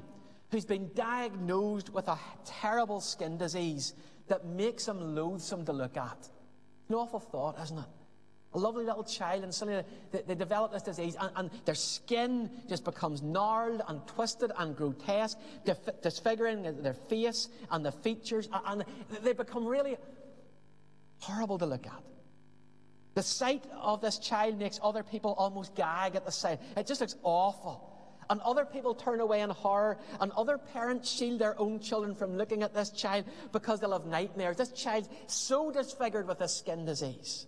who's 0.49 0.65
been 0.65 0.89
diagnosed 0.93 1.89
with 1.89 2.07
a 2.07 2.17
terrible 2.45 3.01
skin 3.01 3.37
disease 3.37 3.93
that 4.27 4.45
makes 4.45 4.87
him 4.87 5.15
loathsome 5.15 5.65
to 5.65 5.73
look 5.73 5.97
at. 5.97 6.29
An 6.89 6.95
awful 6.95 7.19
thought, 7.19 7.59
isn't 7.61 7.77
it? 7.77 7.85
A 8.53 8.59
lovely 8.59 8.83
little 8.83 9.03
child, 9.03 9.43
and 9.43 9.53
suddenly 9.53 9.83
they, 10.11 10.21
they 10.27 10.35
develop 10.35 10.73
this 10.73 10.83
disease, 10.83 11.15
and, 11.19 11.31
and, 11.37 11.49
their 11.63 11.75
skin 11.75 12.49
just 12.67 12.83
becomes 12.83 13.21
gnarled 13.21 13.81
and 13.87 14.05
twisted 14.07 14.51
and 14.57 14.75
grotesque, 14.75 15.37
disfiguring 16.01 16.63
their 16.81 16.93
face 16.93 17.47
and 17.71 17.85
the 17.85 17.93
features, 17.93 18.49
and 18.65 18.83
they 19.23 19.31
become 19.31 19.65
really 19.65 19.95
horrible 21.19 21.57
to 21.59 21.65
look 21.65 21.87
at. 21.87 22.03
The 23.13 23.23
sight 23.23 23.63
of 23.81 24.01
this 24.01 24.17
child 24.17 24.57
makes 24.59 24.79
other 24.83 25.03
people 25.03 25.33
almost 25.37 25.75
gag 25.75 26.15
at 26.15 26.25
the 26.25 26.31
sight. 26.31 26.59
It 26.75 26.87
just 26.87 26.99
looks 26.99 27.15
awful 27.23 27.90
and 28.31 28.39
other 28.41 28.63
people 28.63 28.95
turn 28.95 29.19
away 29.19 29.41
in 29.41 29.49
horror, 29.49 29.99
and 30.21 30.31
other 30.31 30.57
parents 30.57 31.11
shield 31.11 31.37
their 31.37 31.59
own 31.59 31.81
children 31.81 32.15
from 32.15 32.37
looking 32.37 32.63
at 32.63 32.73
this 32.73 32.89
child 32.89 33.25
because 33.51 33.81
they'll 33.81 33.91
have 33.91 34.05
nightmares. 34.05 34.55
This 34.55 34.71
child's 34.71 35.09
so 35.27 35.69
disfigured 35.69 36.25
with 36.29 36.39
a 36.39 36.47
skin 36.47 36.85
disease. 36.85 37.45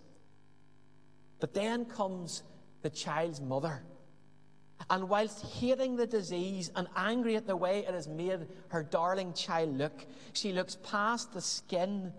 But 1.40 1.54
then 1.54 1.86
comes 1.86 2.42
the 2.82 2.90
child's 2.90 3.40
mother. 3.40 3.82
And 4.90 5.08
whilst 5.08 5.42
hating 5.54 5.96
the 5.96 6.06
disease 6.06 6.70
and 6.76 6.86
angry 6.94 7.36
at 7.36 7.46
the 7.46 7.56
way 7.56 7.78
it 7.78 7.94
has 7.94 8.06
made 8.06 8.46
her 8.68 8.82
darling 8.82 9.32
child 9.32 9.78
look, 9.78 10.04
she 10.34 10.52
looks 10.52 10.76
past 10.82 11.32
the 11.32 11.40
skin 11.40 12.12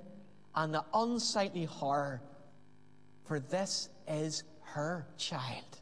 and 0.56 0.74
the 0.74 0.84
unsightly 0.92 1.66
horror, 1.66 2.24
for 3.26 3.40
this 3.40 3.90
is 4.08 4.44
her 4.62 5.06
child. 5.18 5.82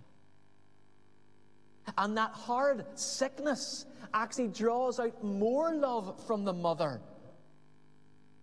And 1.98 2.17
that 2.17 2.32
hard 2.32 2.86
sickness 2.96 3.86
actually 4.13 4.48
draws 4.50 5.00
out 5.00 5.24
more 5.24 5.74
love 5.74 6.26
from 6.26 6.46
the 6.46 6.54
mother. 6.54 7.02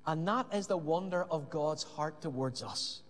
And 0.07 0.26
that 0.26 0.46
is 0.53 0.66
the 0.66 0.76
wonder 0.76 1.24
of 1.31 1.50
God's 1.50 1.83
heart 1.83 2.20
towards 2.20 2.62
us. 2.62 3.03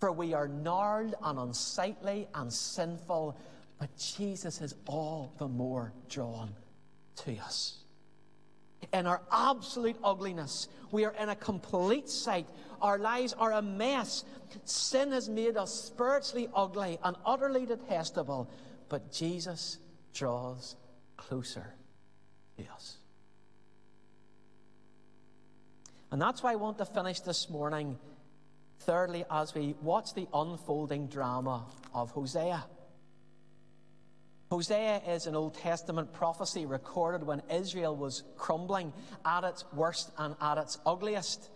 For 0.00 0.10
we 0.12 0.32
are 0.34 0.48
gnarled 0.48 1.14
and 1.22 1.38
unsightly 1.38 2.26
and 2.34 2.52
sinful, 2.52 3.36
but 3.78 3.90
Jesus 3.96 4.60
is 4.60 4.74
all 4.86 5.34
the 5.38 5.46
more 5.48 5.92
drawn 6.08 6.54
to 7.16 7.36
us. 7.38 7.76
In 8.92 9.06
our 9.06 9.20
absolute 9.30 9.96
ugliness, 10.02 10.68
we 10.90 11.04
are 11.04 11.14
in 11.20 11.28
a 11.28 11.36
complete 11.36 12.08
sight. 12.08 12.46
Our 12.80 12.98
lives 12.98 13.34
are 13.34 13.52
a 13.52 13.62
mess. 13.62 14.24
Sin 14.64 15.12
has 15.12 15.28
made 15.28 15.56
us 15.56 15.72
spiritually 15.72 16.48
ugly 16.54 16.98
and 17.04 17.14
utterly 17.26 17.66
detestable. 17.66 18.50
But 18.90 19.12
Jesus 19.12 19.78
draws 20.12 20.76
closer 21.16 21.74
to 22.58 22.64
us. 22.74 22.98
And 26.10 26.20
that's 26.20 26.42
why 26.42 26.52
I 26.52 26.56
want 26.56 26.78
to 26.78 26.84
finish 26.84 27.20
this 27.20 27.48
morning, 27.48 27.96
thirdly, 28.80 29.24
as 29.30 29.54
we 29.54 29.76
watch 29.80 30.12
the 30.14 30.26
unfolding 30.34 31.06
drama 31.06 31.66
of 31.94 32.10
Hosea. 32.10 32.64
Hosea 34.50 35.02
is 35.06 35.28
an 35.28 35.36
Old 35.36 35.54
Testament 35.54 36.12
prophecy 36.12 36.66
recorded 36.66 37.24
when 37.24 37.42
Israel 37.48 37.94
was 37.94 38.24
crumbling 38.36 38.92
at 39.24 39.44
its 39.44 39.64
worst 39.72 40.10
and 40.18 40.34
at 40.40 40.58
its 40.58 40.78
ugliest. 40.84 41.48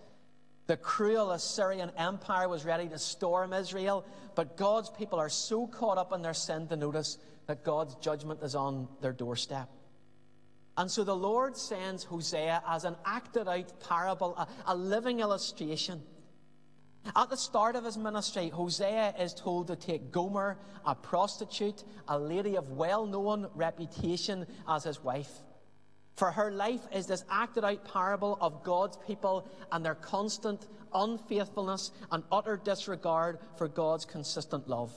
The 0.66 0.76
cruel 0.76 1.30
Assyrian 1.32 1.90
Empire 1.96 2.48
was 2.48 2.64
ready 2.64 2.88
to 2.88 2.98
storm 2.98 3.52
Israel, 3.52 4.04
but 4.34 4.56
God's 4.56 4.88
people 4.90 5.18
are 5.18 5.28
so 5.28 5.66
caught 5.66 5.98
up 5.98 6.12
in 6.12 6.22
their 6.22 6.34
sin 6.34 6.68
to 6.68 6.76
notice 6.76 7.18
that 7.46 7.64
God's 7.64 7.94
judgment 7.96 8.40
is 8.42 8.54
on 8.54 8.88
their 9.02 9.12
doorstep. 9.12 9.68
And 10.76 10.90
so 10.90 11.04
the 11.04 11.14
Lord 11.14 11.56
sends 11.56 12.04
Hosea 12.04 12.62
as 12.66 12.84
an 12.84 12.96
acted 13.04 13.46
out 13.46 13.78
parable, 13.80 14.34
a, 14.36 14.48
a 14.66 14.74
living 14.74 15.20
illustration. 15.20 16.02
At 17.14 17.28
the 17.28 17.36
start 17.36 17.76
of 17.76 17.84
his 17.84 17.98
ministry, 17.98 18.48
Hosea 18.48 19.14
is 19.20 19.34
told 19.34 19.66
to 19.66 19.76
take 19.76 20.10
Gomer, 20.10 20.58
a 20.86 20.94
prostitute, 20.94 21.84
a 22.08 22.18
lady 22.18 22.56
of 22.56 22.70
well 22.70 23.06
known 23.06 23.48
reputation, 23.54 24.46
as 24.66 24.84
his 24.84 25.04
wife. 25.04 25.30
For 26.16 26.30
her 26.30 26.52
life 26.52 26.82
is 26.92 27.06
this 27.06 27.24
acted 27.28 27.64
out 27.64 27.84
parable 27.84 28.38
of 28.40 28.62
God's 28.62 28.96
people 29.06 29.48
and 29.72 29.84
their 29.84 29.96
constant 29.96 30.66
unfaithfulness 30.94 31.90
and 32.12 32.22
utter 32.30 32.56
disregard 32.56 33.38
for 33.56 33.66
God's 33.66 34.04
consistent 34.04 34.68
love. 34.68 34.92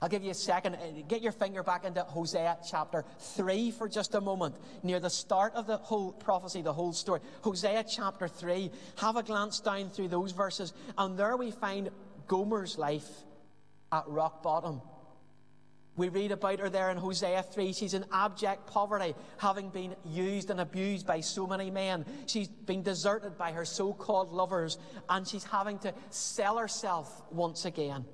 I'll 0.00 0.10
give 0.10 0.22
you 0.22 0.30
a 0.30 0.34
second. 0.34 0.74
Uh, 0.74 1.02
get 1.08 1.22
your 1.22 1.32
finger 1.32 1.62
back 1.62 1.84
into 1.84 2.02
Hosea 2.02 2.58
chapter 2.68 3.04
3 3.18 3.70
for 3.70 3.88
just 3.88 4.14
a 4.14 4.20
moment. 4.20 4.54
Near 4.82 5.00
the 5.00 5.08
start 5.08 5.54
of 5.54 5.66
the 5.66 5.78
whole 5.78 6.12
prophecy, 6.12 6.60
the 6.60 6.72
whole 6.72 6.92
story. 6.92 7.20
Hosea 7.40 7.84
chapter 7.84 8.28
3. 8.28 8.70
Have 8.98 9.16
a 9.16 9.22
glance 9.22 9.60
down 9.60 9.88
through 9.88 10.08
those 10.08 10.32
verses. 10.32 10.74
And 10.98 11.18
there 11.18 11.36
we 11.38 11.50
find 11.50 11.88
Gomer's 12.26 12.76
life 12.76 13.08
at 13.90 14.06
rock 14.06 14.42
bottom. 14.42 14.82
We 15.96 16.10
read 16.10 16.30
about 16.30 16.60
her 16.60 16.68
there 16.68 16.90
in 16.90 16.98
Hosea 16.98 17.42
3. 17.42 17.72
She's 17.72 17.94
in 17.94 18.04
abject 18.12 18.66
poverty, 18.66 19.14
having 19.38 19.70
been 19.70 19.96
used 20.04 20.50
and 20.50 20.60
abused 20.60 21.06
by 21.06 21.20
so 21.20 21.46
many 21.46 21.70
men. 21.70 22.04
She's 22.26 22.48
been 22.48 22.82
deserted 22.82 23.38
by 23.38 23.52
her 23.52 23.64
so 23.64 23.94
called 23.94 24.30
lovers, 24.30 24.76
and 25.08 25.26
she's 25.26 25.44
having 25.44 25.78
to 25.80 25.94
sell 26.10 26.58
herself 26.58 27.22
once 27.30 27.64
again. 27.64 28.04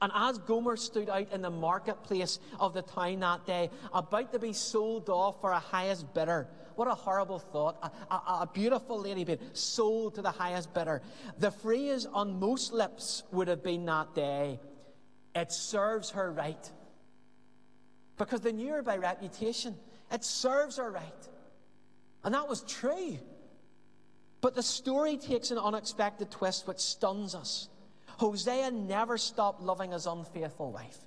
And 0.00 0.12
as 0.14 0.38
Gomer 0.38 0.76
stood 0.76 1.08
out 1.10 1.32
in 1.32 1.42
the 1.42 1.50
marketplace 1.50 2.38
of 2.58 2.74
the 2.74 2.82
town 2.82 3.20
that 3.20 3.46
day, 3.46 3.70
about 3.92 4.32
to 4.32 4.38
be 4.38 4.52
sold 4.52 5.08
off 5.08 5.40
for 5.40 5.52
a 5.52 5.58
highest 5.58 6.12
bidder, 6.14 6.48
what 6.74 6.88
a 6.88 6.94
horrible 6.94 7.38
thought. 7.38 7.78
A, 8.10 8.14
a, 8.14 8.42
a, 8.42 8.50
beautiful 8.52 8.98
lady 8.98 9.24
being 9.24 9.38
sold 9.52 10.16
to 10.16 10.22
the 10.22 10.30
highest 10.30 10.74
bidder. 10.74 11.02
The 11.38 11.50
phrase 11.50 12.06
on 12.06 12.40
most 12.40 12.72
lips 12.72 13.22
would 13.30 13.48
have 13.48 13.62
been 13.62 13.84
that 13.86 14.14
day, 14.14 14.58
it 15.34 15.52
serves 15.52 16.10
her 16.10 16.32
right. 16.32 16.70
Because 18.16 18.40
they 18.40 18.52
knew 18.52 18.72
her 18.72 18.82
by 18.82 18.96
reputation. 18.96 19.74
It 20.12 20.24
serves 20.24 20.76
her 20.76 20.90
right. 20.90 21.28
And 22.22 22.34
that 22.34 22.48
was 22.48 22.62
true. 22.62 23.18
But 24.40 24.54
the 24.54 24.62
story 24.62 25.16
takes 25.16 25.50
an 25.50 25.58
unexpected 25.58 26.30
twist 26.30 26.68
which 26.68 26.78
stuns 26.78 27.34
us. 27.34 27.68
Hosea 28.18 28.70
never 28.70 29.18
stopped 29.18 29.60
loving 29.60 29.92
his 29.92 30.06
unfaithful 30.06 30.70
wife. 30.70 30.98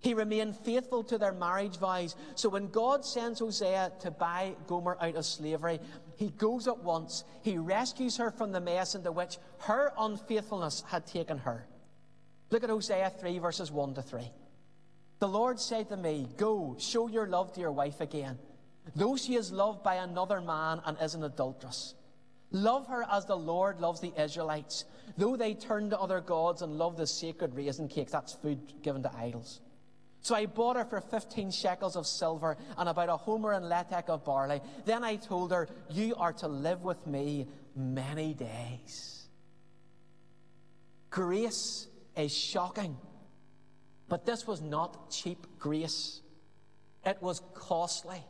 He 0.00 0.14
remained 0.14 0.56
faithful 0.56 1.04
to 1.04 1.18
their 1.18 1.32
marriage 1.32 1.76
vows. 1.76 2.16
So 2.34 2.48
when 2.48 2.68
God 2.68 3.04
sends 3.04 3.40
Hosea 3.40 3.92
to 4.00 4.10
buy 4.10 4.54
Gomer 4.66 4.96
out 5.00 5.16
of 5.16 5.26
slavery, 5.26 5.80
he 6.16 6.30
goes 6.30 6.66
at 6.66 6.78
once. 6.78 7.24
He 7.42 7.58
rescues 7.58 8.16
her 8.16 8.30
from 8.30 8.52
the 8.52 8.60
mess 8.60 8.94
into 8.94 9.12
which 9.12 9.38
her 9.58 9.92
unfaithfulness 9.98 10.84
had 10.88 11.06
taken 11.06 11.38
her. 11.38 11.66
Look 12.50 12.64
at 12.64 12.70
Hosea 12.70 13.10
3, 13.10 13.38
verses 13.38 13.70
1 13.70 13.94
to 13.94 14.02
3. 14.02 14.22
The 15.18 15.28
Lord 15.28 15.60
said 15.60 15.88
to 15.88 15.96
me, 15.96 16.28
Go, 16.36 16.76
show 16.78 17.08
your 17.08 17.26
love 17.26 17.52
to 17.54 17.60
your 17.60 17.72
wife 17.72 18.00
again, 18.00 18.38
though 18.94 19.16
she 19.16 19.34
is 19.34 19.52
loved 19.52 19.82
by 19.82 19.96
another 19.96 20.40
man 20.40 20.80
and 20.86 20.96
is 21.02 21.14
an 21.14 21.24
adulteress. 21.24 21.94
Love 22.50 22.86
her 22.86 23.04
as 23.10 23.26
the 23.26 23.36
Lord 23.36 23.80
loves 23.80 24.00
the 24.00 24.12
Israelites, 24.20 24.84
though 25.18 25.36
they 25.36 25.54
turn 25.54 25.90
to 25.90 26.00
other 26.00 26.20
gods 26.20 26.62
and 26.62 26.78
love 26.78 26.96
the 26.96 27.06
sacred 27.06 27.54
raisin 27.54 27.88
cakes. 27.88 28.12
That's 28.12 28.32
food 28.32 28.60
given 28.82 29.02
to 29.02 29.14
idols. 29.14 29.60
So 30.22 30.34
I 30.34 30.46
bought 30.46 30.76
her 30.76 30.84
for 30.84 31.00
15 31.00 31.50
shekels 31.50 31.96
of 31.96 32.06
silver 32.06 32.56
and 32.76 32.88
about 32.88 33.08
a 33.08 33.16
homer 33.16 33.52
and 33.52 33.66
lethek 33.66 34.08
of 34.08 34.24
barley. 34.24 34.60
Then 34.84 35.04
I 35.04 35.16
told 35.16 35.52
her, 35.52 35.68
You 35.90 36.14
are 36.16 36.32
to 36.34 36.48
live 36.48 36.82
with 36.82 37.06
me 37.06 37.46
many 37.76 38.34
days. 38.34 39.28
Grace 41.10 41.86
is 42.18 42.36
shocking. 42.36 42.96
But 44.08 44.26
this 44.26 44.46
was 44.46 44.60
not 44.60 45.10
cheap 45.10 45.46
grace, 45.58 46.20
it 47.06 47.22
was 47.22 47.40
costly. 47.54 48.22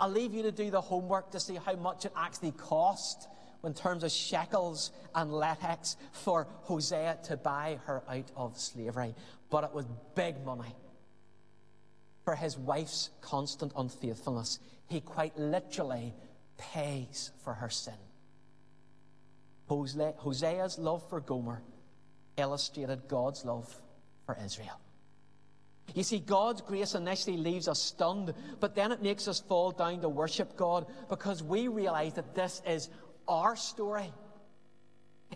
I'll 0.00 0.10
leave 0.10 0.34
you 0.34 0.42
to 0.42 0.52
do 0.52 0.70
the 0.70 0.80
homework 0.80 1.30
to 1.32 1.40
see 1.40 1.54
how 1.54 1.76
much 1.76 2.04
it 2.04 2.12
actually 2.16 2.50
cost 2.52 3.28
in 3.62 3.74
terms 3.74 4.02
of 4.02 4.10
shekels 4.10 4.90
and 5.14 5.30
letheks 5.30 5.96
for 6.10 6.48
Hosea 6.62 7.18
to 7.24 7.36
buy 7.36 7.78
her 7.86 8.02
out 8.08 8.30
of 8.36 8.58
slavery. 8.58 9.14
But 9.50 9.64
it 9.64 9.72
was 9.72 9.86
big 10.16 10.44
money 10.44 10.74
for 12.24 12.34
his 12.34 12.58
wife's 12.58 13.10
constant 13.20 13.72
unfaithfulness. 13.76 14.58
He 14.88 15.00
quite 15.00 15.38
literally 15.38 16.14
pays 16.58 17.30
for 17.44 17.54
her 17.54 17.70
sin. 17.70 17.94
Hosea's 19.68 20.78
love 20.78 21.08
for 21.08 21.20
Gomer 21.20 21.62
illustrated 22.36 23.08
God's 23.08 23.44
love 23.44 23.74
for 24.26 24.36
Israel. 24.44 24.80
You 25.94 26.02
see, 26.02 26.18
God's 26.18 26.62
grace 26.62 26.94
initially 26.94 27.36
leaves 27.36 27.68
us 27.68 27.80
stunned, 27.80 28.32
but 28.58 28.74
then 28.74 28.90
it 28.90 29.02
makes 29.02 29.28
us 29.28 29.40
fall 29.40 29.70
down 29.70 30.00
to 30.00 30.08
worship 30.08 30.56
God 30.56 30.86
because 31.08 31.42
we 31.42 31.68
realize 31.68 32.14
that 32.14 32.34
this 32.34 32.62
is 32.66 32.88
our 33.28 33.54
story. 33.54 34.10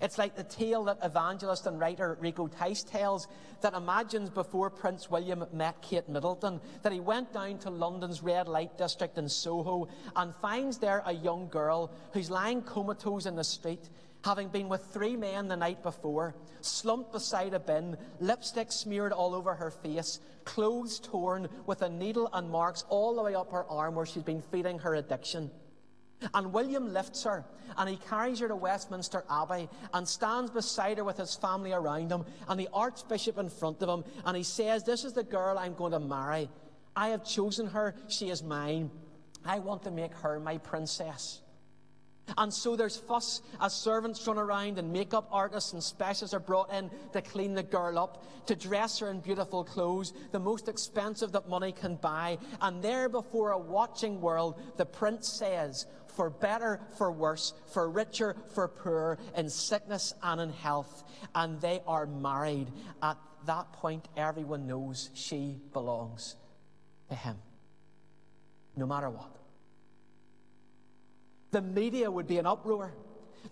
It's 0.00 0.18
like 0.18 0.36
the 0.36 0.44
tale 0.44 0.84
that 0.84 0.98
evangelist 1.02 1.66
and 1.66 1.78
writer 1.78 2.16
Rico 2.20 2.46
Tice 2.46 2.84
tells 2.84 3.26
that 3.62 3.74
imagines 3.74 4.30
before 4.30 4.70
Prince 4.70 5.10
William 5.10 5.44
met 5.52 5.82
Kate 5.82 6.08
Middleton 6.08 6.60
that 6.82 6.92
he 6.92 7.00
went 7.00 7.32
down 7.32 7.58
to 7.60 7.70
London's 7.70 8.22
red 8.22 8.46
light 8.46 8.78
district 8.78 9.18
in 9.18 9.28
Soho 9.28 9.88
and 10.14 10.34
finds 10.36 10.78
there 10.78 11.02
a 11.04 11.12
young 11.12 11.48
girl 11.48 11.90
who's 12.12 12.30
lying 12.30 12.62
comatose 12.62 13.26
in 13.26 13.34
the 13.34 13.42
street 13.42 13.88
having 14.24 14.48
been 14.48 14.68
with 14.68 14.84
three 14.86 15.16
men 15.16 15.48
the 15.48 15.56
night 15.56 15.82
before, 15.82 16.34
slumped 16.60 17.12
beside 17.12 17.54
a 17.54 17.60
bin, 17.60 17.96
lipstick 18.20 18.72
smeared 18.72 19.12
all 19.12 19.34
over 19.34 19.54
her 19.54 19.70
face, 19.70 20.20
clothes 20.44 20.98
torn 21.00 21.48
with 21.66 21.82
a 21.82 21.88
needle 21.88 22.28
and 22.32 22.50
marks 22.50 22.84
all 22.88 23.14
the 23.14 23.22
way 23.22 23.34
up 23.34 23.50
her 23.52 23.64
arm 23.70 23.94
where 23.94 24.06
she's 24.06 24.22
been 24.22 24.42
feeding 24.42 24.78
her 24.78 24.94
addiction. 24.94 25.50
And 26.34 26.52
William 26.52 26.92
lifts 26.92 27.22
her 27.24 27.44
and 27.76 27.88
he 27.88 27.96
carries 27.96 28.40
her 28.40 28.48
to 28.48 28.56
Westminster 28.56 29.24
Abbey 29.30 29.68
and 29.94 30.06
stands 30.06 30.50
beside 30.50 30.98
her 30.98 31.04
with 31.04 31.18
his 31.18 31.36
family 31.36 31.72
around 31.72 32.10
him 32.10 32.24
and 32.48 32.58
the 32.58 32.68
Archbishop 32.72 33.38
in 33.38 33.48
front 33.48 33.82
of 33.82 33.88
him. 33.88 34.04
And 34.24 34.36
he 34.36 34.42
says, 34.42 34.82
This 34.82 35.04
is 35.04 35.12
the 35.12 35.22
girl 35.22 35.56
I'm 35.56 35.74
going 35.74 35.92
to 35.92 36.00
marry. 36.00 36.50
I 36.96 37.08
have 37.10 37.24
chosen 37.24 37.68
her. 37.68 37.94
She 38.08 38.30
is 38.30 38.42
mine. 38.42 38.90
I 39.44 39.60
want 39.60 39.84
to 39.84 39.92
make 39.92 40.12
her 40.14 40.40
my 40.40 40.58
princess. 40.58 41.40
And 42.36 42.52
so 42.52 42.76
there's 42.76 42.96
fuss 42.96 43.42
as 43.60 43.72
servants 43.74 44.26
run 44.26 44.38
around 44.38 44.78
and 44.78 44.92
makeup 44.92 45.28
artists 45.30 45.72
and 45.72 45.82
specialists 45.82 46.34
are 46.34 46.40
brought 46.40 46.72
in 46.72 46.90
to 47.12 47.22
clean 47.22 47.54
the 47.54 47.62
girl 47.62 47.98
up, 47.98 48.24
to 48.46 48.54
dress 48.54 48.98
her 48.98 49.10
in 49.10 49.20
beautiful 49.20 49.64
clothes, 49.64 50.12
the 50.32 50.38
most 50.38 50.68
expensive 50.68 51.32
that 51.32 51.48
money 51.48 51.72
can 51.72 51.96
buy. 51.96 52.38
And 52.60 52.82
there 52.82 53.08
before 53.08 53.52
a 53.52 53.58
watching 53.58 54.20
world, 54.20 54.60
the 54.76 54.86
prince 54.86 55.28
says, 55.28 55.86
for 56.06 56.30
better, 56.30 56.80
for 56.96 57.12
worse, 57.12 57.54
for 57.72 57.88
richer, 57.88 58.34
for 58.52 58.66
poorer, 58.66 59.18
in 59.36 59.48
sickness 59.48 60.12
and 60.22 60.40
in 60.40 60.50
health. 60.50 61.04
And 61.34 61.60
they 61.60 61.80
are 61.86 62.06
married. 62.06 62.72
At 63.02 63.18
that 63.46 63.72
point, 63.72 64.08
everyone 64.16 64.66
knows 64.66 65.10
she 65.14 65.58
belongs 65.72 66.34
to 67.08 67.14
him. 67.14 67.36
No 68.76 68.86
matter 68.86 69.10
what. 69.10 69.30
The 71.50 71.62
media 71.62 72.10
would 72.10 72.26
be 72.26 72.38
in 72.38 72.46
uproar. 72.46 72.94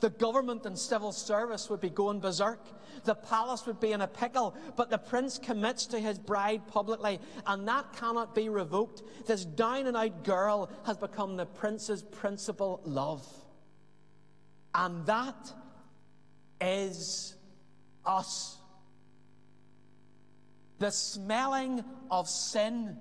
The 0.00 0.10
government 0.10 0.66
and 0.66 0.78
civil 0.78 1.12
service 1.12 1.70
would 1.70 1.80
be 1.80 1.88
going 1.88 2.20
berserk. 2.20 2.60
The 3.04 3.14
palace 3.14 3.66
would 3.66 3.80
be 3.80 3.92
in 3.92 4.02
a 4.02 4.08
pickle. 4.08 4.54
But 4.76 4.90
the 4.90 4.98
prince 4.98 5.38
commits 5.38 5.86
to 5.86 5.98
his 5.98 6.18
bride 6.18 6.66
publicly, 6.66 7.20
and 7.46 7.66
that 7.68 7.92
cannot 7.94 8.34
be 8.34 8.48
revoked. 8.48 9.02
This 9.26 9.44
down 9.44 9.86
and 9.86 9.96
out 9.96 10.24
girl 10.24 10.70
has 10.84 10.98
become 10.98 11.36
the 11.36 11.46
prince's 11.46 12.02
principal 12.02 12.80
love. 12.84 13.26
And 14.74 15.06
that 15.06 15.52
is 16.60 17.34
us. 18.04 18.58
The 20.78 20.90
smelling 20.90 21.82
of 22.10 22.28
sin 22.28 22.98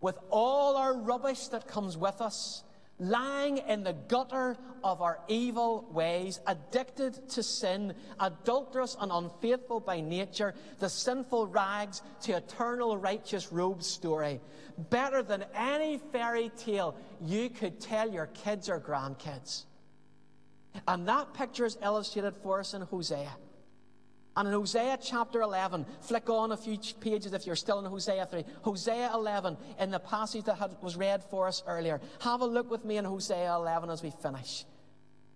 with 0.00 0.18
all 0.30 0.76
our 0.76 0.96
rubbish 0.96 1.48
that 1.48 1.68
comes 1.68 1.98
with 1.98 2.22
us 2.22 2.62
lying 2.98 3.58
in 3.58 3.82
the 3.82 3.92
gutter 3.92 4.56
of 4.82 5.02
our 5.02 5.18
evil 5.28 5.88
ways, 5.92 6.40
addicted 6.46 7.28
to 7.30 7.42
sin, 7.42 7.94
adulterous 8.20 8.96
and 9.00 9.10
unfaithful 9.10 9.80
by 9.80 10.00
nature, 10.00 10.54
the 10.78 10.88
sinful 10.88 11.46
rags 11.46 12.02
to 12.22 12.36
eternal 12.36 12.96
righteous 12.96 13.50
robes 13.52 13.86
story. 13.86 14.40
Better 14.90 15.22
than 15.22 15.44
any 15.54 15.98
fairy 16.12 16.50
tale 16.56 16.96
you 17.20 17.50
could 17.50 17.80
tell 17.80 18.10
your 18.10 18.26
kids 18.26 18.68
or 18.68 18.80
grandkids. 18.80 19.64
And 20.88 21.08
that 21.08 21.34
picture 21.34 21.64
is 21.64 21.78
illustrated 21.82 22.34
for 22.42 22.60
us 22.60 22.74
in 22.74 22.82
Hosea. 22.82 23.36
And 24.36 24.48
in 24.48 24.54
Hosea 24.54 24.98
chapter 25.00 25.42
11, 25.42 25.86
flick 26.00 26.28
on 26.28 26.50
a 26.50 26.56
few 26.56 26.76
pages 27.00 27.32
if 27.32 27.46
you're 27.46 27.54
still 27.54 27.78
in 27.78 27.84
Hosea 27.84 28.26
3. 28.26 28.44
Hosea 28.62 29.10
11, 29.14 29.56
in 29.78 29.90
the 29.90 30.00
passage 30.00 30.44
that 30.44 30.58
had, 30.58 30.76
was 30.82 30.96
read 30.96 31.22
for 31.22 31.46
us 31.46 31.62
earlier. 31.66 32.00
Have 32.20 32.40
a 32.40 32.46
look 32.46 32.68
with 32.70 32.84
me 32.84 32.96
in 32.96 33.04
Hosea 33.04 33.54
11 33.54 33.90
as 33.90 34.02
we 34.02 34.10
finish. 34.10 34.64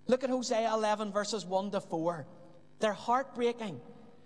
Look 0.08 0.24
at 0.24 0.30
Hosea 0.30 0.72
11, 0.74 1.12
verses 1.12 1.46
1 1.46 1.70
to 1.72 1.80
4. 1.80 2.26
They're 2.80 2.92
heartbreaking 2.92 3.80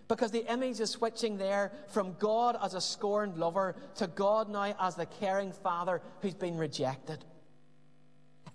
because 0.09 0.31
the 0.31 0.51
image 0.51 0.81
is 0.81 0.91
switching 0.91 1.37
there 1.37 1.73
from 1.89 2.15
God 2.19 2.57
as 2.63 2.75
a 2.75 2.81
scorned 2.81 3.37
lover 3.37 3.77
to 3.97 4.07
God 4.07 4.49
now 4.49 4.75
as 4.81 4.95
the 4.95 5.07
caring 5.07 5.53
father 5.53 6.01
who's 6.21 6.35
been 6.35 6.57
rejected. 6.57 7.25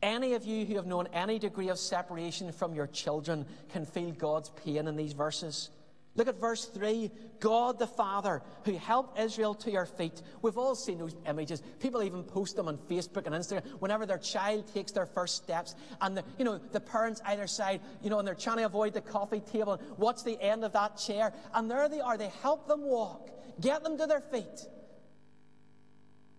Any 0.01 0.33
of 0.33 0.45
you 0.45 0.65
who 0.65 0.75
have 0.75 0.85
known 0.85 1.07
any 1.13 1.39
degree 1.39 1.69
of 1.69 1.79
separation 1.79 2.51
from 2.51 2.75
your 2.75 2.87
children 2.87 3.45
can 3.69 3.85
feel 3.85 4.11
God's 4.11 4.49
pain 4.49 4.87
in 4.87 4.95
these 4.95 5.13
verses. 5.13 5.69
Look 6.17 6.27
at 6.27 6.39
verse 6.39 6.65
3 6.65 7.11
God 7.39 7.77
the 7.77 7.87
Father, 7.87 8.41
who 8.65 8.73
helped 8.75 9.19
Israel 9.19 9.53
to 9.55 9.71
your 9.71 9.85
feet. 9.85 10.21
We've 10.41 10.57
all 10.57 10.73
seen 10.73 10.97
those 10.97 11.15
images. 11.27 11.61
People 11.79 12.01
even 12.01 12.23
post 12.23 12.55
them 12.55 12.67
on 12.67 12.77
Facebook 12.77 13.27
and 13.27 13.35
Instagram 13.35 13.63
whenever 13.79 14.07
their 14.07 14.17
child 14.17 14.73
takes 14.73 14.91
their 14.91 15.05
first 15.05 15.35
steps. 15.35 15.75
And, 16.01 16.17
the, 16.17 16.23
you 16.39 16.43
know, 16.43 16.57
the 16.57 16.79
parents 16.79 17.21
either 17.25 17.45
side, 17.45 17.81
you 18.01 18.09
know, 18.09 18.17
and 18.17 18.27
they're 18.27 18.35
trying 18.35 18.57
to 18.57 18.65
avoid 18.65 18.93
the 18.93 19.01
coffee 19.01 19.39
table. 19.39 19.73
And 19.73 19.97
What's 19.97 20.23
the 20.23 20.41
end 20.41 20.65
of 20.65 20.73
that 20.73 20.97
chair? 20.97 21.31
And 21.53 21.69
there 21.69 21.87
they 21.87 22.01
are. 22.01 22.17
They 22.17 22.31
help 22.41 22.67
them 22.67 22.81
walk, 22.81 23.29
get 23.61 23.83
them 23.83 23.97
to 23.99 24.07
their 24.07 24.21
feet. 24.21 24.65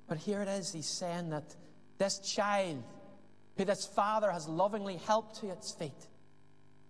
But 0.08 0.18
here 0.18 0.42
it 0.42 0.48
is, 0.48 0.72
he's 0.72 0.86
saying 0.86 1.30
that 1.30 1.54
this 1.98 2.18
child, 2.18 2.82
who 3.56 3.64
this 3.64 3.86
father 3.86 4.32
has 4.32 4.48
lovingly 4.48 4.96
helped 4.96 5.40
to 5.40 5.50
its 5.50 5.70
feet, 5.70 6.08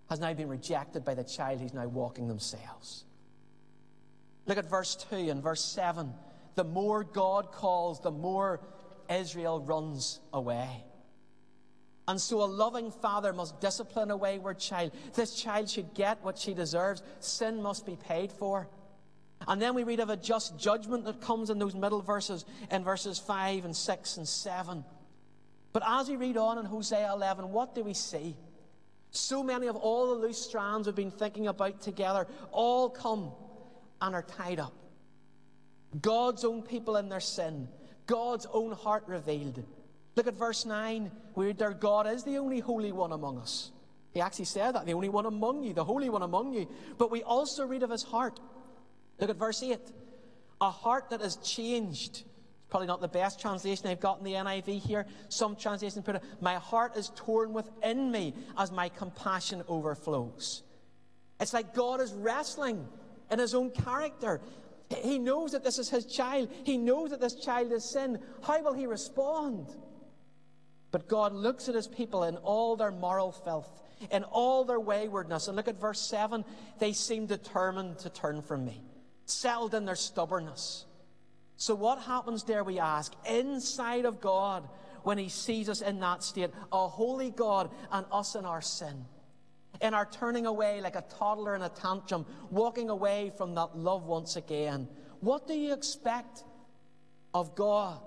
has 0.08 0.20
now 0.20 0.32
been 0.32 0.48
rejected 0.48 1.04
by 1.04 1.14
the 1.14 1.24
child 1.24 1.60
who's 1.60 1.74
now 1.74 1.86
walking 1.86 2.28
themselves. 2.28 3.04
Look 4.46 4.58
at 4.58 4.68
verse 4.68 4.96
2 5.10 5.16
and 5.16 5.42
verse 5.42 5.62
7. 5.64 6.12
The 6.54 6.64
more 6.64 7.04
God 7.04 7.52
calls, 7.52 8.00
the 8.00 8.10
more 8.10 8.60
Israel 9.10 9.60
runs 9.60 10.20
away. 10.32 10.84
And 12.08 12.18
so 12.18 12.42
a 12.42 12.46
loving 12.46 12.90
father 12.90 13.34
must 13.34 13.60
discipline 13.60 14.10
a 14.10 14.16
wayward 14.16 14.58
child. 14.58 14.92
This 15.14 15.34
child 15.34 15.68
should 15.68 15.92
get 15.92 16.24
what 16.24 16.38
she 16.38 16.54
deserves. 16.54 17.02
Sin 17.20 17.62
must 17.62 17.84
be 17.84 17.96
paid 17.96 18.32
for. 18.32 18.66
And 19.46 19.60
then 19.60 19.74
we 19.74 19.84
read 19.84 20.00
of 20.00 20.08
a 20.08 20.16
just 20.16 20.58
judgment 20.58 21.04
that 21.04 21.20
comes 21.20 21.50
in 21.50 21.58
those 21.58 21.74
middle 21.74 22.00
verses, 22.00 22.46
in 22.70 22.82
verses 22.82 23.18
5 23.18 23.66
and 23.66 23.76
6 23.76 24.16
and 24.16 24.26
7. 24.26 24.84
But 25.72 25.82
as 25.86 26.08
we 26.08 26.16
read 26.16 26.38
on 26.38 26.58
in 26.58 26.64
Hosea 26.64 27.12
11, 27.12 27.52
what 27.52 27.74
do 27.74 27.84
we 27.84 27.94
see? 27.94 28.36
So 29.10 29.42
many 29.42 29.66
of 29.66 29.76
all 29.76 30.08
the 30.08 30.26
loose 30.26 30.38
strands 30.38 30.86
we've 30.86 30.94
been 30.94 31.10
thinking 31.10 31.46
about 31.46 31.80
together 31.80 32.26
all 32.52 32.90
come 32.90 33.32
and 34.00 34.14
are 34.14 34.22
tied 34.22 34.60
up. 34.60 34.74
God's 36.00 36.44
own 36.44 36.62
people 36.62 36.96
in 36.96 37.08
their 37.08 37.20
sin, 37.20 37.68
God's 38.06 38.46
own 38.52 38.72
heart 38.72 39.04
revealed. 39.06 39.64
Look 40.16 40.26
at 40.26 40.34
verse 40.34 40.66
9. 40.66 41.10
We 41.36 41.46
read 41.46 41.58
there, 41.58 41.72
God 41.72 42.08
is 42.08 42.24
the 42.24 42.38
only 42.38 42.58
Holy 42.58 42.90
One 42.90 43.12
among 43.12 43.38
us. 43.38 43.70
He 44.12 44.20
actually 44.20 44.46
said 44.46 44.72
that, 44.74 44.84
the 44.84 44.94
only 44.94 45.08
one 45.08 45.26
among 45.26 45.62
you, 45.62 45.72
the 45.74 45.84
Holy 45.84 46.08
One 46.08 46.22
among 46.22 46.52
you. 46.52 46.66
But 46.96 47.10
we 47.10 47.22
also 47.22 47.64
read 47.64 47.82
of 47.82 47.90
his 47.90 48.02
heart. 48.02 48.40
Look 49.20 49.30
at 49.30 49.36
verse 49.36 49.62
8. 49.62 49.78
A 50.60 50.70
heart 50.70 51.10
that 51.10 51.20
is 51.20 51.36
changed. 51.36 52.24
Probably 52.70 52.86
not 52.86 53.00
the 53.00 53.08
best 53.08 53.40
translation 53.40 53.86
I've 53.86 54.00
got 54.00 54.18
in 54.18 54.24
the 54.24 54.34
NIV 54.34 54.80
here. 54.80 55.06
Some 55.28 55.56
translations 55.56 56.04
put 56.04 56.16
it, 56.16 56.22
My 56.40 56.56
heart 56.56 56.96
is 56.96 57.10
torn 57.16 57.52
within 57.52 58.10
me 58.10 58.34
as 58.58 58.70
my 58.70 58.90
compassion 58.90 59.62
overflows. 59.68 60.62
It's 61.40 61.54
like 61.54 61.74
God 61.74 62.00
is 62.00 62.12
wrestling 62.12 62.86
in 63.30 63.38
his 63.38 63.54
own 63.54 63.70
character. 63.70 64.40
He 65.02 65.18
knows 65.18 65.52
that 65.52 65.64
this 65.64 65.78
is 65.78 65.88
his 65.88 66.04
child. 66.06 66.50
He 66.64 66.76
knows 66.76 67.10
that 67.10 67.20
this 67.20 67.34
child 67.34 67.72
is 67.72 67.84
sin. 67.84 68.18
How 68.42 68.62
will 68.62 68.74
he 68.74 68.86
respond? 68.86 69.68
But 70.90 71.08
God 71.08 71.32
looks 71.32 71.68
at 71.68 71.74
his 71.74 71.86
people 71.86 72.24
in 72.24 72.36
all 72.38 72.76
their 72.76 72.90
moral 72.90 73.32
filth, 73.32 73.82
in 74.10 74.24
all 74.24 74.64
their 74.64 74.80
waywardness. 74.80 75.48
And 75.48 75.56
look 75.56 75.68
at 75.68 75.80
verse 75.80 76.00
7 76.00 76.44
they 76.78 76.92
seem 76.92 77.26
determined 77.26 77.98
to 78.00 78.10
turn 78.10 78.42
from 78.42 78.64
me, 78.64 78.82
settled 79.26 79.74
in 79.74 79.84
their 79.84 79.94
stubbornness. 79.94 80.86
So, 81.58 81.74
what 81.74 82.00
happens 82.00 82.44
there, 82.44 82.64
we 82.64 82.78
ask, 82.78 83.12
inside 83.28 84.06
of 84.06 84.20
God 84.20 84.66
when 85.02 85.18
he 85.18 85.28
sees 85.28 85.68
us 85.68 85.82
in 85.82 86.00
that 86.00 86.22
state? 86.22 86.50
A 86.72 86.88
holy 86.88 87.30
God 87.30 87.70
and 87.92 88.06
us 88.10 88.34
in 88.34 88.46
our 88.46 88.62
sin. 88.62 89.04
In 89.82 89.92
our 89.92 90.06
turning 90.06 90.46
away 90.46 90.80
like 90.80 90.96
a 90.96 91.04
toddler 91.18 91.54
in 91.54 91.60
a 91.60 91.68
tantrum, 91.68 92.24
walking 92.50 92.88
away 92.88 93.30
from 93.36 93.54
that 93.56 93.76
love 93.76 94.06
once 94.06 94.36
again. 94.36 94.88
What 95.20 95.46
do 95.46 95.52
you 95.52 95.74
expect 95.74 96.42
of 97.34 97.54
God? 97.54 98.00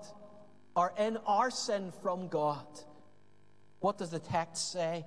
are 0.74 0.92
in 0.98 1.18
our 1.26 1.50
sin 1.50 1.92
from 2.02 2.28
God. 2.28 2.66
What 3.80 3.98
does 3.98 4.10
the 4.10 4.18
text 4.18 4.72
say? 4.72 5.04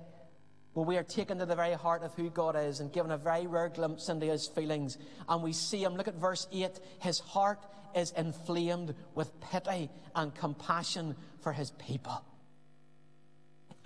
Well, 0.74 0.84
we 0.84 0.98
are 0.98 1.02
taken 1.02 1.38
to 1.38 1.46
the 1.46 1.56
very 1.56 1.72
heart 1.72 2.02
of 2.02 2.14
who 2.14 2.28
God 2.28 2.54
is 2.54 2.80
and 2.80 2.92
given 2.92 3.10
a 3.10 3.16
very 3.16 3.46
rare 3.46 3.70
glimpse 3.70 4.08
into 4.10 4.26
his 4.26 4.46
feelings. 4.46 4.98
And 5.28 5.42
we 5.42 5.52
see 5.54 5.82
him. 5.82 5.94
Look 5.94 6.08
at 6.08 6.16
verse 6.16 6.46
8. 6.52 6.78
His 7.00 7.18
heart 7.18 7.60
is 7.94 8.12
inflamed 8.12 8.94
with 9.14 9.40
pity 9.40 9.90
and 10.14 10.34
compassion 10.34 11.16
for 11.40 11.52
his 11.52 11.70
people. 11.72 12.22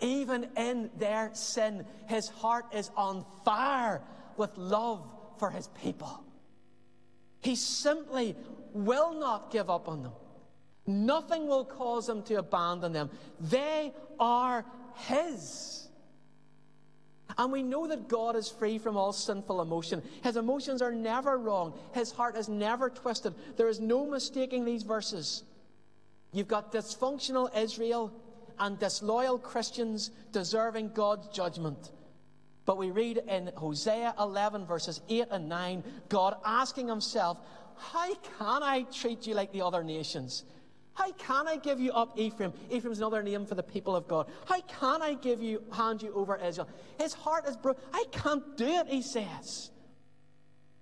Even 0.00 0.48
in 0.56 0.90
their 0.96 1.30
sin, 1.34 1.84
his 2.08 2.28
heart 2.28 2.66
is 2.72 2.90
on 2.96 3.24
fire 3.44 4.00
with 4.36 4.56
love 4.56 5.06
for 5.38 5.50
his 5.50 5.68
people. 5.82 6.24
He 7.40 7.56
simply 7.56 8.36
will 8.72 9.14
not 9.14 9.50
give 9.50 9.68
up 9.68 9.88
on 9.88 10.02
them. 10.02 10.12
Nothing 10.86 11.46
will 11.46 11.64
cause 11.64 12.08
him 12.08 12.22
to 12.24 12.36
abandon 12.36 12.92
them. 12.92 13.10
They 13.38 13.92
are 14.18 14.64
his. 14.94 15.88
And 17.38 17.52
we 17.52 17.62
know 17.62 17.86
that 17.86 18.08
God 18.08 18.36
is 18.36 18.48
free 18.48 18.78
from 18.78 18.96
all 18.96 19.12
sinful 19.12 19.60
emotion. 19.60 20.02
His 20.22 20.36
emotions 20.36 20.82
are 20.82 20.92
never 20.92 21.38
wrong. 21.38 21.74
His 21.92 22.10
heart 22.10 22.36
is 22.36 22.48
never 22.48 22.90
twisted. 22.90 23.34
There 23.56 23.68
is 23.68 23.80
no 23.80 24.06
mistaking 24.06 24.64
these 24.64 24.82
verses. 24.82 25.44
You've 26.32 26.48
got 26.48 26.72
dysfunctional 26.72 27.54
Israel 27.56 28.12
and 28.58 28.78
disloyal 28.78 29.38
Christians 29.38 30.10
deserving 30.32 30.92
God's 30.92 31.28
judgment. 31.28 31.90
But 32.66 32.76
we 32.76 32.90
read 32.90 33.18
in 33.28 33.50
Hosea 33.56 34.14
11, 34.20 34.66
verses 34.66 35.00
8 35.08 35.24
and 35.30 35.48
9, 35.48 35.82
God 36.08 36.36
asking 36.44 36.88
himself, 36.88 37.38
How 37.76 38.14
can 38.14 38.62
I 38.62 38.82
treat 38.92 39.26
you 39.26 39.34
like 39.34 39.50
the 39.52 39.62
other 39.62 39.82
nations? 39.82 40.44
How 41.00 41.12
can 41.12 41.48
I 41.48 41.56
give 41.56 41.80
you 41.80 41.92
up 41.92 42.18
Ephraim? 42.18 42.52
Ephraim's 42.70 42.98
another 42.98 43.22
name 43.22 43.46
for 43.46 43.54
the 43.54 43.62
people 43.62 43.96
of 43.96 44.06
God. 44.06 44.30
How 44.44 44.60
can 44.60 45.00
I 45.00 45.14
give 45.14 45.42
you, 45.42 45.62
hand 45.72 46.02
you 46.02 46.12
over 46.12 46.36
Israel? 46.36 46.68
His 46.98 47.14
heart 47.14 47.48
is 47.48 47.56
broken. 47.56 47.82
I 47.90 48.04
can't 48.12 48.54
do 48.58 48.66
it, 48.66 48.86
he 48.86 49.00
says. 49.00 49.70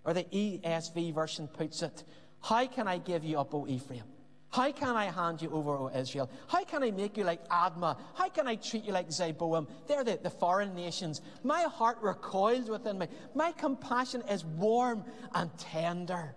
Or 0.05 0.13
the 0.13 0.25
ESV 0.25 1.15
version 1.15 1.47
puts 1.47 1.83
it, 1.83 2.03
How 2.41 2.67
can 2.67 2.89
I 2.89 2.99
give 2.99 3.23
you 3.23 3.39
up, 3.39 3.55
O 3.55 3.69
Ephraim? 3.69 4.03
How 4.51 4.73
can 4.73 4.97
I 4.97 5.05
hand 5.05 5.41
you 5.41 5.51
over, 5.53 5.77
O 5.77 5.89
Israel? 5.95 6.29
How 6.49 6.65
can 6.65 6.83
I 6.83 6.91
make 6.91 7.17
you 7.17 7.23
like 7.23 7.49
Admah? 7.49 7.97
How 8.15 8.29
can 8.29 8.49
I 8.49 8.57
treat 8.57 8.85
you 8.87 8.93
like 8.93 9.11
Zeboim? 9.11 9.69
They're 9.87 10.03
the, 10.03 10.19
the 10.21 10.31
foreign 10.31 10.75
nations. 10.75 11.21
My 11.45 11.63
heart 11.63 11.99
recoils 12.03 12.69
within 12.69 12.99
me. 12.99 13.07
My 13.37 13.53
compassion 13.53 14.25
is 14.29 14.45
warm 14.45 15.05
and 15.33 15.57
tender. 15.59 16.35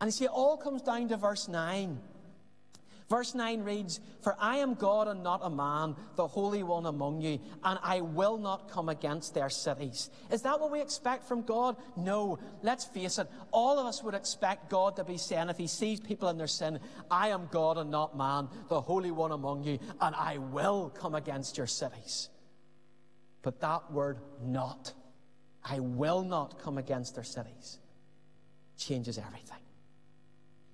And 0.00 0.08
you 0.08 0.12
see, 0.12 0.24
it 0.24 0.30
all 0.32 0.56
comes 0.56 0.82
down 0.82 1.08
to 1.08 1.16
verse 1.16 1.48
9. 1.48 1.98
Verse 3.10 3.34
9 3.34 3.64
reads, 3.64 3.98
For 4.22 4.36
I 4.38 4.58
am 4.58 4.74
God 4.74 5.08
and 5.08 5.24
not 5.24 5.40
a 5.42 5.50
man, 5.50 5.96
the 6.14 6.28
Holy 6.28 6.62
One 6.62 6.86
among 6.86 7.20
you, 7.20 7.40
and 7.64 7.76
I 7.82 8.02
will 8.02 8.38
not 8.38 8.70
come 8.70 8.88
against 8.88 9.34
their 9.34 9.50
cities. 9.50 10.10
Is 10.30 10.42
that 10.42 10.60
what 10.60 10.70
we 10.70 10.80
expect 10.80 11.26
from 11.26 11.42
God? 11.42 11.76
No. 11.96 12.38
Let's 12.62 12.84
face 12.84 13.18
it, 13.18 13.28
all 13.50 13.80
of 13.80 13.86
us 13.86 14.00
would 14.04 14.14
expect 14.14 14.70
God 14.70 14.94
to 14.94 15.02
be 15.02 15.18
saying, 15.18 15.48
if 15.48 15.58
He 15.58 15.66
sees 15.66 15.98
people 15.98 16.28
in 16.28 16.38
their 16.38 16.46
sin, 16.46 16.78
I 17.10 17.30
am 17.30 17.48
God 17.50 17.78
and 17.78 17.90
not 17.90 18.16
man, 18.16 18.48
the 18.68 18.80
Holy 18.80 19.10
One 19.10 19.32
among 19.32 19.64
you, 19.64 19.80
and 20.00 20.14
I 20.14 20.38
will 20.38 20.90
come 20.90 21.16
against 21.16 21.58
your 21.58 21.66
cities. 21.66 22.28
But 23.42 23.60
that 23.60 23.90
word, 23.90 24.18
not, 24.40 24.92
I 25.64 25.80
will 25.80 26.22
not 26.22 26.60
come 26.62 26.78
against 26.78 27.16
their 27.16 27.24
cities, 27.24 27.80
changes 28.76 29.18
everything. 29.18 29.58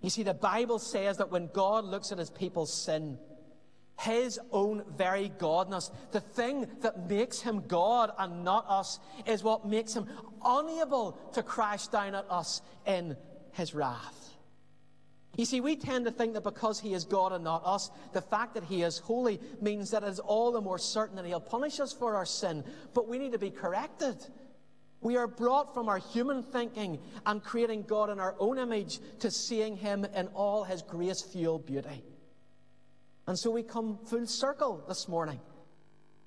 You 0.06 0.10
see, 0.10 0.22
the 0.22 0.34
Bible 0.34 0.78
says 0.78 1.16
that 1.16 1.32
when 1.32 1.48
God 1.52 1.84
looks 1.84 2.12
at 2.12 2.18
his 2.18 2.30
people's 2.30 2.72
sin, 2.72 3.18
his 3.98 4.38
own 4.52 4.84
very 4.96 5.32
godness, 5.36 5.90
the 6.12 6.20
thing 6.20 6.68
that 6.82 7.10
makes 7.10 7.40
him 7.40 7.64
God 7.66 8.12
and 8.16 8.44
not 8.44 8.66
us, 8.68 9.00
is 9.26 9.42
what 9.42 9.66
makes 9.66 9.94
him 9.94 10.06
unable 10.44 11.18
to 11.32 11.42
crash 11.42 11.88
down 11.88 12.14
at 12.14 12.24
us 12.30 12.62
in 12.86 13.16
his 13.50 13.74
wrath. 13.74 14.36
You 15.36 15.44
see, 15.44 15.60
we 15.60 15.74
tend 15.74 16.04
to 16.04 16.12
think 16.12 16.34
that 16.34 16.44
because 16.44 16.78
he 16.78 16.94
is 16.94 17.04
God 17.04 17.32
and 17.32 17.42
not 17.42 17.66
us, 17.66 17.90
the 18.12 18.22
fact 18.22 18.54
that 18.54 18.62
he 18.62 18.82
is 18.82 18.98
holy 18.98 19.40
means 19.60 19.90
that 19.90 20.04
it 20.04 20.08
is 20.08 20.20
all 20.20 20.52
the 20.52 20.60
more 20.60 20.78
certain 20.78 21.16
that 21.16 21.26
he'll 21.26 21.40
punish 21.40 21.80
us 21.80 21.92
for 21.92 22.14
our 22.14 22.26
sin. 22.26 22.62
But 22.94 23.08
we 23.08 23.18
need 23.18 23.32
to 23.32 23.40
be 23.40 23.50
corrected. 23.50 24.24
We 25.00 25.16
are 25.16 25.26
brought 25.26 25.74
from 25.74 25.88
our 25.88 25.98
human 25.98 26.42
thinking 26.42 26.98
and 27.24 27.42
creating 27.42 27.82
God 27.82 28.10
in 28.10 28.18
our 28.18 28.34
own 28.38 28.58
image 28.58 28.98
to 29.20 29.30
seeing 29.30 29.76
Him 29.76 30.06
in 30.14 30.28
all 30.28 30.64
His 30.64 30.82
grace 30.82 31.22
fueled 31.22 31.66
beauty. 31.66 32.02
And 33.26 33.38
so 33.38 33.50
we 33.50 33.62
come 33.62 33.98
full 34.06 34.26
circle 34.26 34.84
this 34.88 35.08
morning. 35.08 35.40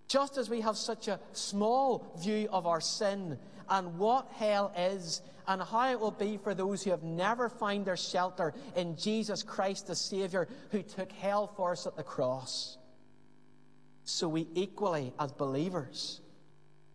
Just 0.07 0.37
as 0.37 0.49
we 0.49 0.61
have 0.61 0.75
such 0.75 1.07
a 1.07 1.19
small 1.33 2.15
view 2.19 2.47
of 2.51 2.65
our 2.65 2.81
sin 2.81 3.37
and 3.69 3.97
what 3.97 4.27
hell 4.35 4.73
is 4.75 5.21
and 5.47 5.61
how 5.61 5.91
it 5.91 5.99
will 5.99 6.11
be 6.11 6.37
for 6.37 6.53
those 6.53 6.83
who 6.83 6.91
have 6.91 7.03
never 7.03 7.49
found 7.49 7.85
their 7.85 7.97
shelter 7.97 8.53
in 8.75 8.95
Jesus 8.95 9.43
Christ, 9.43 9.87
the 9.87 9.95
Savior, 9.95 10.47
who 10.71 10.83
took 10.83 11.11
hell 11.11 11.47
for 11.47 11.71
us 11.71 11.87
at 11.87 11.95
the 11.95 12.03
cross. 12.03 12.77
So 14.03 14.27
we 14.27 14.47
equally, 14.55 15.13
as 15.19 15.31
believers, 15.31 16.21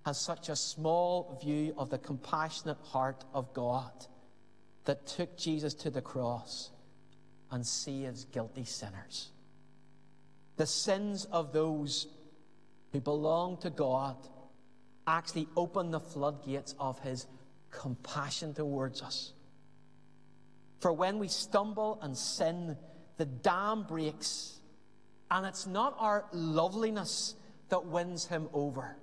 has 0.04 0.20
such 0.20 0.48
a 0.48 0.56
small 0.56 1.38
view 1.42 1.74
of 1.78 1.90
the 1.90 1.98
compassionate 1.98 2.78
heart 2.82 3.24
of 3.32 3.52
God 3.54 4.06
that 4.84 5.06
took 5.06 5.36
Jesus 5.36 5.72
to 5.74 5.90
the 5.90 6.02
cross 6.02 6.70
and 7.50 7.66
saves 7.66 8.24
guilty 8.26 8.64
sinners. 8.64 9.30
The 10.56 10.66
sins 10.66 11.24
of 11.26 11.52
those 11.52 12.06
who 12.92 13.00
belong 13.00 13.56
to 13.58 13.70
God 13.70 14.16
actually 15.06 15.48
open 15.56 15.90
the 15.90 16.00
floodgates 16.00 16.74
of 16.78 16.98
his 17.00 17.26
compassion 17.70 18.54
towards 18.54 19.02
us. 19.02 19.32
For 20.80 20.92
when 20.92 21.18
we 21.18 21.28
stumble 21.28 21.98
and 22.02 22.16
sin, 22.16 22.76
the 23.16 23.24
dam 23.24 23.84
breaks, 23.84 24.60
and 25.30 25.46
it's 25.46 25.66
not 25.66 25.96
our 25.98 26.26
loveliness 26.32 27.34
that 27.70 27.86
wins 27.86 28.26
him 28.26 28.48
over, 28.52 28.96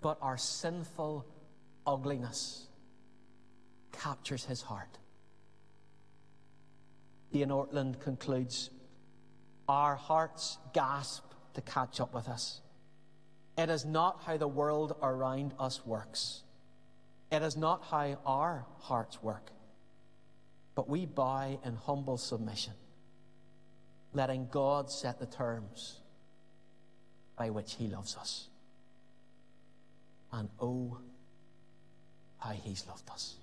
but 0.00 0.18
our 0.22 0.38
sinful 0.38 1.26
ugliness 1.86 2.66
captures 3.92 4.44
his 4.44 4.62
heart. 4.62 4.98
Dane 7.32 7.48
Ortlund 7.48 8.00
concludes 8.00 8.70
Our 9.68 9.96
hearts 9.96 10.58
gasp 10.72 11.24
to 11.54 11.60
catch 11.60 12.00
up 12.00 12.14
with 12.14 12.28
us. 12.28 12.60
It 13.58 13.68
is 13.68 13.84
not 13.84 14.22
how 14.24 14.36
the 14.36 14.48
world 14.48 14.96
around 15.02 15.54
us 15.58 15.84
works, 15.84 16.42
it 17.30 17.42
is 17.42 17.56
not 17.56 17.84
how 17.90 18.18
our 18.24 18.66
hearts 18.78 19.22
work. 19.22 19.50
But 20.76 20.88
we 20.88 21.04
bow 21.04 21.60
in 21.64 21.74
humble 21.74 22.16
submission, 22.16 22.72
letting 24.14 24.48
God 24.50 24.90
set 24.90 25.18
the 25.18 25.26
terms 25.26 26.00
by 27.36 27.50
which 27.50 27.74
He 27.74 27.88
loves 27.88 28.16
us 28.16 28.49
and 30.32 30.48
oh, 30.60 30.98
how 32.38 32.50
He's 32.50 32.86
loved 32.86 33.10
us. 33.10 33.36